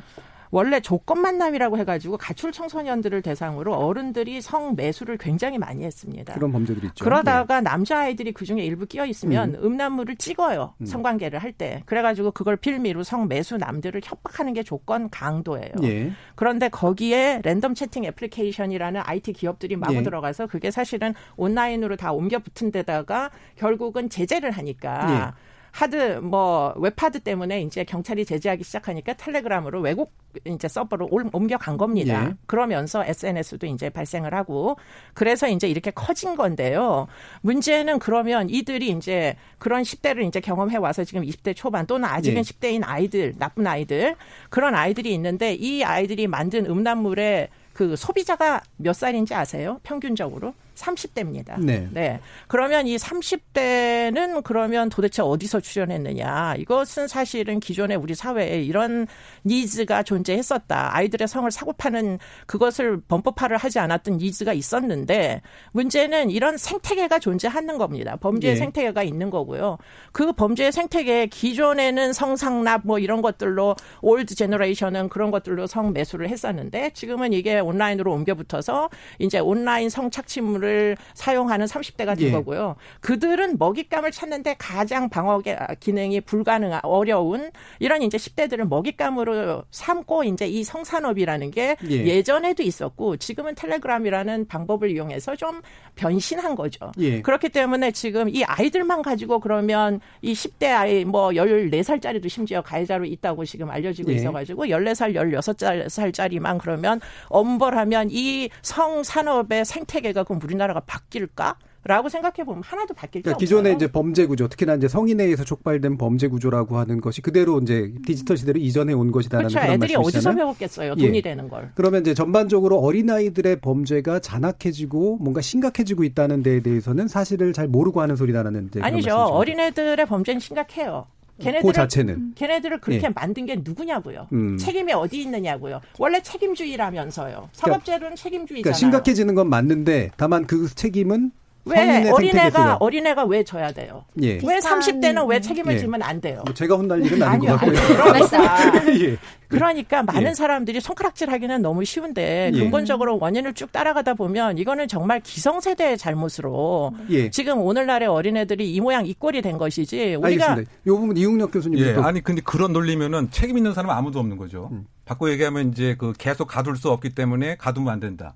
[0.51, 6.33] 원래 조건 만남이라고 해가지고 가출 청소년들을 대상으로 어른들이 성 매수를 굉장히 많이 했습니다.
[6.33, 7.03] 그런 범죄들이 있죠.
[7.03, 7.69] 그러다가 네.
[7.69, 9.63] 남자 아이들이 그 중에 일부 끼어 있으면 음.
[9.63, 10.73] 음란물을 찍어요.
[10.81, 10.85] 음.
[10.85, 11.83] 성관계를 할 때.
[11.85, 15.71] 그래가지고 그걸 필미로 성 매수 남들을 협박하는 게 조건 강도예요.
[15.83, 16.11] 예.
[16.35, 20.03] 그런데 거기에 랜덤 채팅 애플리케이션이라는 IT 기업들이 마구 예.
[20.03, 25.33] 들어가서 그게 사실은 온라인으로 다 옮겨 붙은 데다가 결국은 제재를 하니까.
[25.35, 25.48] 예.
[25.71, 30.11] 하드 뭐 웹하드 때문에 이제 경찰이 제재하기 시작하니까 텔레그램으로 외국
[30.45, 32.27] 이제 서버로 옮겨간 겁니다.
[32.29, 32.33] 예.
[32.45, 34.77] 그러면서 SNS도 이제 발생을 하고
[35.13, 37.07] 그래서 이제 이렇게 커진 건데요.
[37.41, 42.41] 문제는 그러면 이들이 이제 그런 10대를 이제 경험해 와서 지금 20대 초반 또는 아직은 예.
[42.41, 44.15] 10대인 아이들, 나쁜 아이들
[44.49, 49.79] 그런 아이들이 있는데 이 아이들이 만든 음란물에 그 소비자가 몇 살인지 아세요?
[49.83, 50.53] 평균적으로?
[50.79, 51.59] 30대입니다.
[51.59, 51.87] 네.
[51.91, 52.19] 네.
[52.47, 56.55] 그러면 이 30대는 그러면 도대체 어디서 출연했느냐.
[56.57, 59.07] 이것은 사실은 기존에 우리 사회에 이런
[59.45, 60.95] needs가 존재했었다.
[60.95, 68.15] 아이들의 성을 사고 파는 그것을 범법화를 하지 않았던 needs가 있었는데 문제는 이런 생태계가 존재하는 겁니다.
[68.15, 68.59] 범죄의 네.
[68.59, 69.77] 생태계가 있는 거고요.
[70.11, 76.91] 그 범죄의 생태계 기존에는 성상납 뭐 이런 것들로 old generation은 그런 것들로 성 매수를 했었는데
[76.93, 82.31] 지금은 이게 온라인으로 옮겨 붙어서 이제 온라인 성 착취물을 거를 사용하는 30대가 된 예.
[82.31, 82.75] 거고요.
[83.01, 85.41] 그들은 먹잇감을 찾는데 가장 방어
[85.79, 92.23] 기능이 불가능한 어려운 이런 이제 10대들을 먹잇감으로 삼고 이제 이 성산업이라는 게 예.
[92.23, 95.61] 전에도 있었고 지금은 텔레그램이라는 방법을 이용해서 좀
[95.95, 96.91] 변신한 거죠.
[96.99, 97.21] 예.
[97.21, 103.45] 그렇기 때문에 지금 이 아이들만 가지고 그러면 이 10대 아이 뭐 14살짜리도 심지어 가해자로 있다고
[103.45, 104.15] 지금 알려지고 예.
[104.15, 111.55] 있어가지고 14살, 16살짜리만 그러면 엄벌하면 이 성산업의 생태계가 그럼 우리 우리나라가 바뀔까?
[111.85, 115.97] 라고 생각해 보면 하나도 바뀔 그러니까 기존의 이제 범죄 구조, 특히나 이제 성인에 서 촉발된
[115.97, 119.65] 범죄 구조라고 하는 것이 그대로 이제 디지털 시대로 이전해 온 것이다라는 그렇죠.
[119.65, 120.95] 그런 애들이 어디서 배웠겠어요.
[120.95, 121.21] 돈이 예.
[121.21, 121.71] 되는 걸.
[121.75, 128.01] 그러면 이제 전반적으로 어린 아이들의 범죄가 잔악해지고 뭔가 심각해지고 있다는 데에 대해서는 사실을 잘 모르고
[128.01, 129.15] 하는 소리다라는 아니죠.
[129.15, 131.07] 어린 애들의 범죄는 심각해요.
[131.39, 133.09] 걔네들을, 그 자체는 걔네들을 그렇게 예.
[133.09, 134.27] 만든 게 누구냐고요.
[134.33, 134.57] 음.
[134.57, 135.81] 책임이 어디 있느냐고요.
[135.97, 137.49] 원래 책임주의라면서요.
[137.53, 138.61] 사법제로는 그러니까, 책임주의잖아요.
[138.63, 141.31] 그러니까 심각해지는 건 맞는데 다만 그 책임은
[141.65, 144.05] 왜 어린애가 어린애가 왜 져야 돼요?
[144.21, 144.33] 예.
[144.33, 145.77] 왜 30대는 왜 책임을 예.
[145.77, 146.41] 지면 안 돼요?
[146.45, 147.73] 뭐 제가 혼날 일은 아닌 것 같고요.
[147.73, 149.17] 그러니까, 예.
[149.47, 150.33] 그러니까 많은 예.
[150.33, 152.59] 사람들이 손가락질 하기는 너무 쉬운데 예.
[152.59, 157.29] 근본적으로 원인을 쭉 따라가다 보면 이거는 정말 기성세대의 잘못으로 예.
[157.29, 160.71] 지금 오늘날의 어린애들이 이 모양 이 꼴이 된 것이지 우리가 알겠습니다.
[160.85, 161.95] 이 부분 이웅혁 교수님 예.
[161.95, 164.69] 아니 근데 그런 논리면은 책임 있는 사람 아무도 없는 거죠.
[164.71, 164.85] 음.
[165.05, 168.35] 바꿔 얘기하면 이제 그 계속 가둘 수 없기 때문에 가두면 안 된다.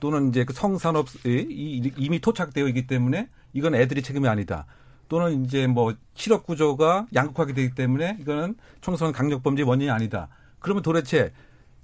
[0.00, 4.66] 또는 이제 그 성산업이 이미 토착되어 있기 때문에 이건 애들이 책임이 아니다.
[5.08, 10.28] 또는 이제 뭐 실업 구조가 양극화가 되기 때문에 이거는 청소년 강력 범죄 원인이 아니다.
[10.60, 11.32] 그러면 도대체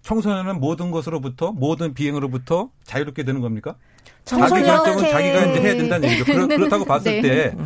[0.02, 3.76] 청소년은 모든 것으로부터 모든 비행으로부터 자유롭게 되는 겁니까?
[4.24, 6.24] 자기 결정은 자기가 이제 해야 된다는 얘기죠.
[6.24, 7.22] 그렇, 그렇다고 봤을 네.
[7.22, 7.56] 때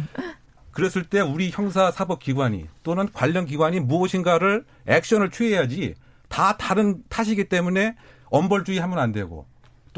[0.71, 5.95] 그랬을 때 우리 형사 사법 기관이 또는 관련 기관이 무엇인가를 액션을 취해야지
[6.29, 7.97] 다 다른 탓이기 때문에
[8.27, 9.47] 엄벌주의 하면 안 되고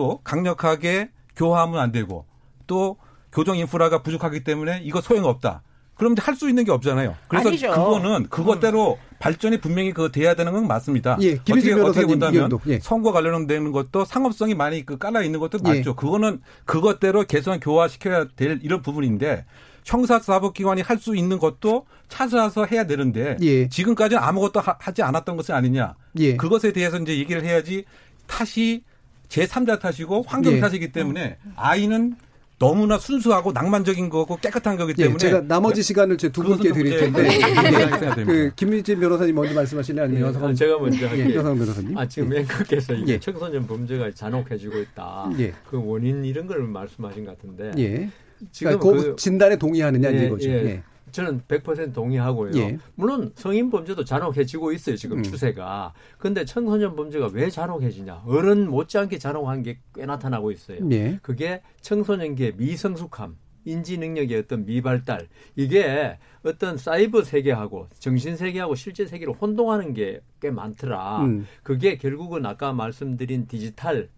[0.01, 2.24] 또 강력하게 교화하면 안 되고
[2.66, 2.96] 또
[3.32, 5.62] 교정 인프라가 부족하기 때문에 이거 소용없다.
[5.94, 7.16] 그럼 할 수 있는 게 없잖아요.
[7.28, 7.68] 그래서 아니죠.
[7.68, 9.16] 그거는 그것대로 음.
[9.18, 11.18] 발전이 분명히 그 돼야 되는 건 맞습니다.
[11.20, 12.78] 예, 어떻게 어떻게 본다면 예.
[12.80, 15.68] 선거 관련되는 것도 상업성이 많이 그 깔아 있는 것도 예.
[15.68, 15.94] 맞죠.
[15.94, 19.44] 그거는 그것대로 개선 교화시켜야 될 이런 부분인데
[19.84, 23.68] 형사사법기관이 할 수 있는 것도 찾아서 해야 되는데 예.
[23.68, 25.94] 지금까지는 아무것도 하, 지 않았던 것은 아니냐.
[26.20, 26.36] 예.
[26.36, 27.84] 그것에 대해서 이제 얘기를 해야지
[28.26, 28.82] 탓이
[29.31, 30.61] 제3자 탓이고 환경 예.
[30.61, 32.16] 탓이기 때문에 아이는
[32.59, 36.72] 너무나 순수하고 낭만적인 거고 깨끗한 거기 예, 때문에 예, 제가 나머지 시간을 제 두 분께
[36.72, 40.05] 드릴 텐데 예, 그 김민진 변호사님 먼저 말씀하실래요?
[40.05, 41.37] 아니면 예, 여성 제가 먼저 할게요.
[41.39, 41.97] 여성 변호사님.
[41.97, 45.31] 아 지금 앵커께서 이게 청소년 범죄가 잔혹해지고 있다.
[45.70, 47.72] 그 원인 이런 걸 말씀하신 것 같은데.
[47.83, 48.11] 예.
[48.53, 50.49] 지금 그러니까 그, 진단에 동의하느냐 예, 이거죠.
[51.11, 51.12] 예.
[51.12, 52.52] 저는 100% 동의하고요.
[52.56, 52.78] 예.
[52.94, 54.96] 물론 성인 범죄도 잔혹해지고 있어요.
[54.96, 55.22] 지금 음.
[55.22, 55.92] 추세가.
[56.18, 58.22] 근데 청소년 범죄가 왜 잔혹해지냐?
[58.26, 60.78] 어른 못지않게 잔혹한 게 꽤 나타나고 있어요.
[60.92, 61.18] 예.
[61.22, 69.34] 그게 청소년기의 미성숙함, 인지 능력의 어떤 미발달 이게 어떤 사이버 세계하고 정신 세계하고 실제 세계를
[69.34, 71.22] 혼동하는 게 꽤 많더라.
[71.24, 71.46] 음.
[71.62, 74.08] 그게 결국은 아까 말씀드린 디지털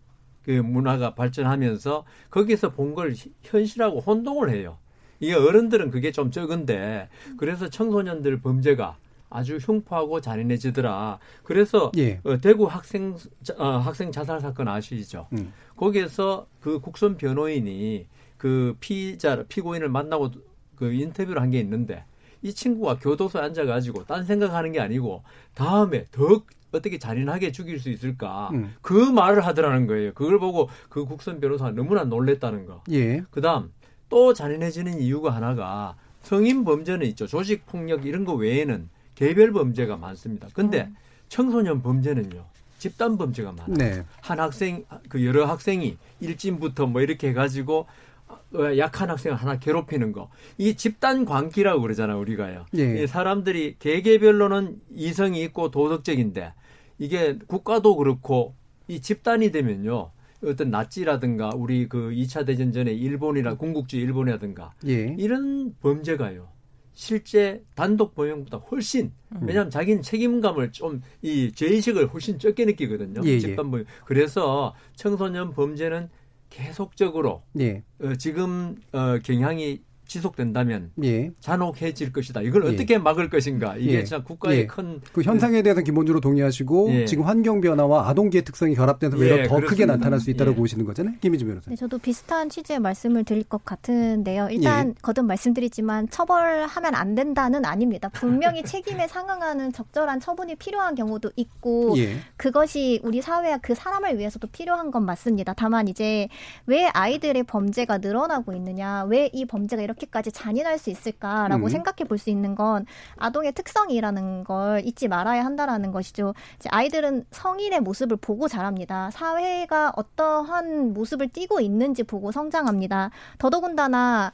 [0.44, 4.78] 그 문화가 발전하면서 거기서 본 걸 현실하고 혼동을 해요.
[5.22, 7.08] 이게 어른들은 그게 좀 적은데
[7.38, 8.96] 그래서 청소년들 범죄가
[9.30, 11.18] 아주 흉포하고 잔인해지더라.
[11.44, 12.20] 그래서 예.
[12.24, 13.16] 어, 대구 학생
[13.56, 15.28] 어, 학생 자살 사건 아시죠?
[15.32, 15.52] 음.
[15.76, 18.06] 거기에서 그 국선 변호인이
[18.36, 20.32] 그 피자 피고인을 만나고
[20.74, 22.04] 그 인터뷰를 한 게 있는데
[22.42, 25.22] 이 친구가 교도소에 앉아가지고 딴 생각하는 게 아니고
[25.54, 26.42] 다음에 더
[26.72, 28.74] 어떻게 잔인하게 죽일 수 있을까 음.
[28.82, 30.12] 그 말을 하더라는 거예요.
[30.14, 32.82] 그걸 보고 그 국선 변호사가 너무나 놀랬다는 거.
[32.90, 33.22] 예.
[33.30, 33.70] 그다음
[34.12, 37.26] 또 잔인해지는 이유가 하나가 성인 범죄는 있죠.
[37.26, 40.48] 조직 폭력 이런 거 외에는 개별 범죄가 많습니다.
[40.52, 40.96] 근데 음.
[41.30, 42.44] 청소년 범죄는요.
[42.76, 43.74] 집단 범죄가 많아요.
[43.74, 44.04] 네.
[44.20, 47.86] 한 학생 그 여러 학생이 일진부터 뭐 이렇게 해 가지고
[48.28, 50.28] 어, 약한 학생을 하나 괴롭히는 거.
[50.58, 52.66] 이 집단 관계라고 그러잖아요, 우리가요.
[52.76, 53.02] 예.
[53.02, 56.52] 이 사람들이 개개별로는 이성이 있고 도덕적인데
[56.98, 58.54] 이게 국가도 그렇고
[58.88, 60.10] 이 집단이 되면요.
[60.44, 65.14] 어떤 나치라든가 우리 그 2차 대전 전에 일본이나 군국주의 일본이라든가 예.
[65.18, 66.48] 이런 범죄가요.
[66.94, 69.40] 실제 단독 범행보다 훨씬 음.
[69.42, 73.22] 왜냐하면 자기는 책임감을 좀 이 죄의식을 훨씬 적게 느끼거든요.
[73.24, 73.38] 예, 예.
[73.38, 73.86] 집단 범행.
[74.04, 76.10] 그래서 청소년 범죄는
[76.50, 77.82] 계속적으로 예.
[78.00, 79.80] 어, 지금 어, 경향이
[80.12, 81.30] 지속된다면 예.
[81.40, 82.42] 잔혹해질 것이다.
[82.42, 82.74] 이걸 예.
[82.74, 83.76] 어떻게 막을 것인가?
[83.76, 84.04] 이게 예.
[84.04, 84.66] 진짜 국가의 예.
[84.66, 87.04] 큰그 현상에 대해서 기본적으로 동의하시고 예.
[87.06, 89.70] 지금 환경 변화와 아동기의 특성이 결합돼서 외려 예, 더 그렇습니다.
[89.70, 91.14] 크게 나타날 수 있다고 보시는 거잖아요.
[91.20, 91.74] 김희주 변호사님.
[91.74, 94.48] 네, 저도 비슷한 취지의 말씀을 드릴 것 같은데요.
[94.50, 98.08] 일단 거듭 말씀드리지만 처벌하면 안 된다는 아닙니다.
[98.10, 101.96] 분명히 책임에 상응하는 적절한 처분이 필요한 경우도 있고
[102.36, 105.54] 그것이 우리 사회와 그 사람을 위해서도 필요한 건 맞습니다.
[105.54, 106.28] 다만 이제
[106.66, 111.68] 왜 아이들의 범죄가 늘어나고 있느냐, 왜 이 범죄가 이렇게 이렇게까지 잔인할 수 있을까라고 음.
[111.68, 112.86] 생각해 볼 수 있는 건
[113.16, 116.34] 아동의 특성이라는 걸 잊지 말아야 한다라는 것이죠.
[116.56, 119.10] 이제 아이들은 성인의 모습을 보고 자랍니다.
[119.10, 123.10] 사회가 어떠한 모습을 띠고 있는지 보고 성장합니다.
[123.38, 124.32] 더더군다나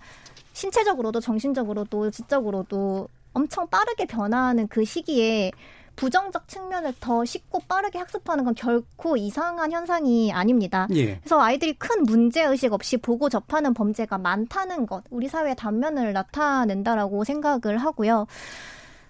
[0.53, 5.53] 신체적으로도 정신적으로도 지적으로도 엄청 빠르게 변화하는 그 시기에
[5.99, 10.87] 부정적 측면을 더 쉽고 빠르게 학습하는 건 결코 이상한 현상이 아닙니다.
[10.95, 11.17] 예.
[11.19, 17.25] 그래서 아이들이 큰 문제 의식 없이 보고 접하는 범죄가 많다는 것, 우리 사회의 단면을 나타낸다라고
[17.25, 18.29] 생각을 하고요.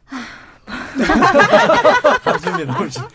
[0.07, 0.17] 하...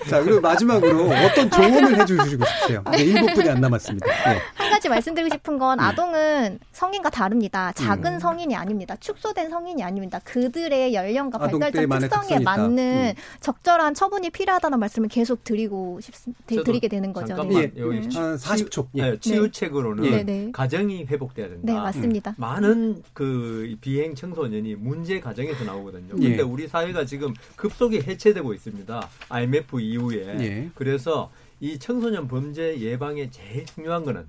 [0.10, 2.84] 자, 그리고 마지막으로 어떤 조언을 해주시고 싶으세요?
[2.92, 4.06] 네, 1분이 안 남았습니다.
[4.06, 4.40] 네.
[4.56, 5.84] 한 가지 말씀드리고 싶은 건 네.
[5.84, 7.72] 아동은 성인과 다릅니다.
[7.74, 8.20] 작은 음.
[8.20, 8.96] 성인이 아닙니다.
[9.00, 10.20] 축소된 성인이 아닙니다.
[10.24, 13.22] 그들의 연령과 발달적 특성에 맞는 음.
[13.40, 16.64] 적절한 처분이 필요하다는 말씀을 계속 드리고 싶습니다.
[16.64, 17.28] 드리게 되는 거죠.
[17.28, 17.72] 잠깐만, 네.
[17.78, 18.20] 여기 네.
[18.20, 18.88] 한 40초.
[18.96, 19.02] 예.
[19.02, 20.24] 네, 치유책으로는 네.
[20.24, 20.50] 네.
[20.52, 21.62] 가정이 회복돼야 된다.
[21.64, 22.32] 네, 맞습니다.
[22.32, 22.36] 음.
[22.38, 26.10] 많은 그 비행 청소년이 문제 가정에서 나오거든요.
[26.10, 26.42] 근데 예.
[26.42, 29.10] 우리 사회가 지금 급속히 해체되고 있습니다.
[29.30, 30.40] IMF 이후에.
[30.40, 30.70] 예.
[30.76, 34.28] 그래서 이 청소년 범죄 예방에 제일 중요한 거는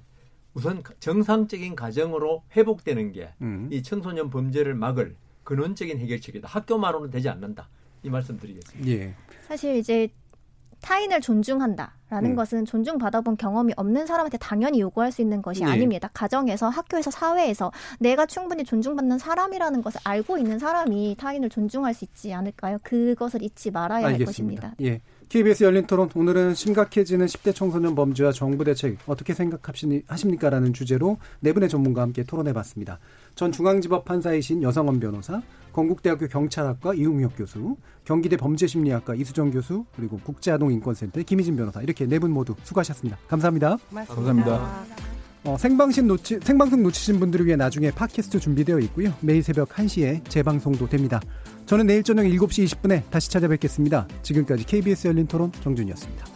[0.55, 3.71] 우선 정상적인 가정으로 회복되는 게이 음.
[3.83, 6.49] 청소년 범죄를 막을 근원적인 해결책이다.
[6.49, 7.69] 학교만으로는 되지 않는다.
[8.03, 8.91] 이 말씀 드리겠습니다.
[8.91, 9.15] 예.
[9.47, 10.09] 사실 이제
[10.85, 12.37] 타인을 존중한다라는 음.
[12.37, 15.71] 것은 존중받아본 경험이 없는 사람한테 당연히 요구할 수 있는 것이 네.
[15.71, 16.11] 아닙니다.
[16.13, 22.35] 가정에서, 학교에서, 사회에서 내가 충분히 존중받는 사람이라는 것을 알고 있는 사람이 타인을 존중할 수 있지
[22.35, 22.79] 않을까요?
[22.83, 24.21] 그것을 잊지 말아야 알겠습니다.
[24.21, 24.75] 할 것입니다.
[24.83, 25.01] 예.
[25.31, 31.71] KBS 열린 토론 오늘은 심각해지는 10대 청소년 범죄와 정부 대책 어떻게 생각하십니까라는 주제로 네 분의
[31.71, 32.99] 전문가와 함께 토론해 봤습니다.
[33.35, 41.21] 전 중앙지법 판사이신 여성원 변호사, 건국대학교 경찰학과 이웅혁 교수, 경기대 범죄심리학과 이수정 교수, 그리고 국제아동인권센터
[41.23, 43.19] 김희진 변호사 이렇게 네 분 모두 수고하셨습니다.
[43.27, 43.77] 감사합니다.
[43.91, 44.15] 고맙습니다.
[44.15, 44.85] 감사합니다.
[45.47, 49.13] 어, 생방송 놓치, 생방송 놓치신 분들을 위해 나중에 팟캐스트 준비되어 있고요.
[49.21, 51.21] 매일 새벽 1시에 재방송도 됩니다.
[51.67, 54.07] 저는 내일 저녁 7시 20분에 다시 찾아뵙겠습니다.
[54.23, 56.34] 지금까지 KBS 열린 토론 정준이었습니다.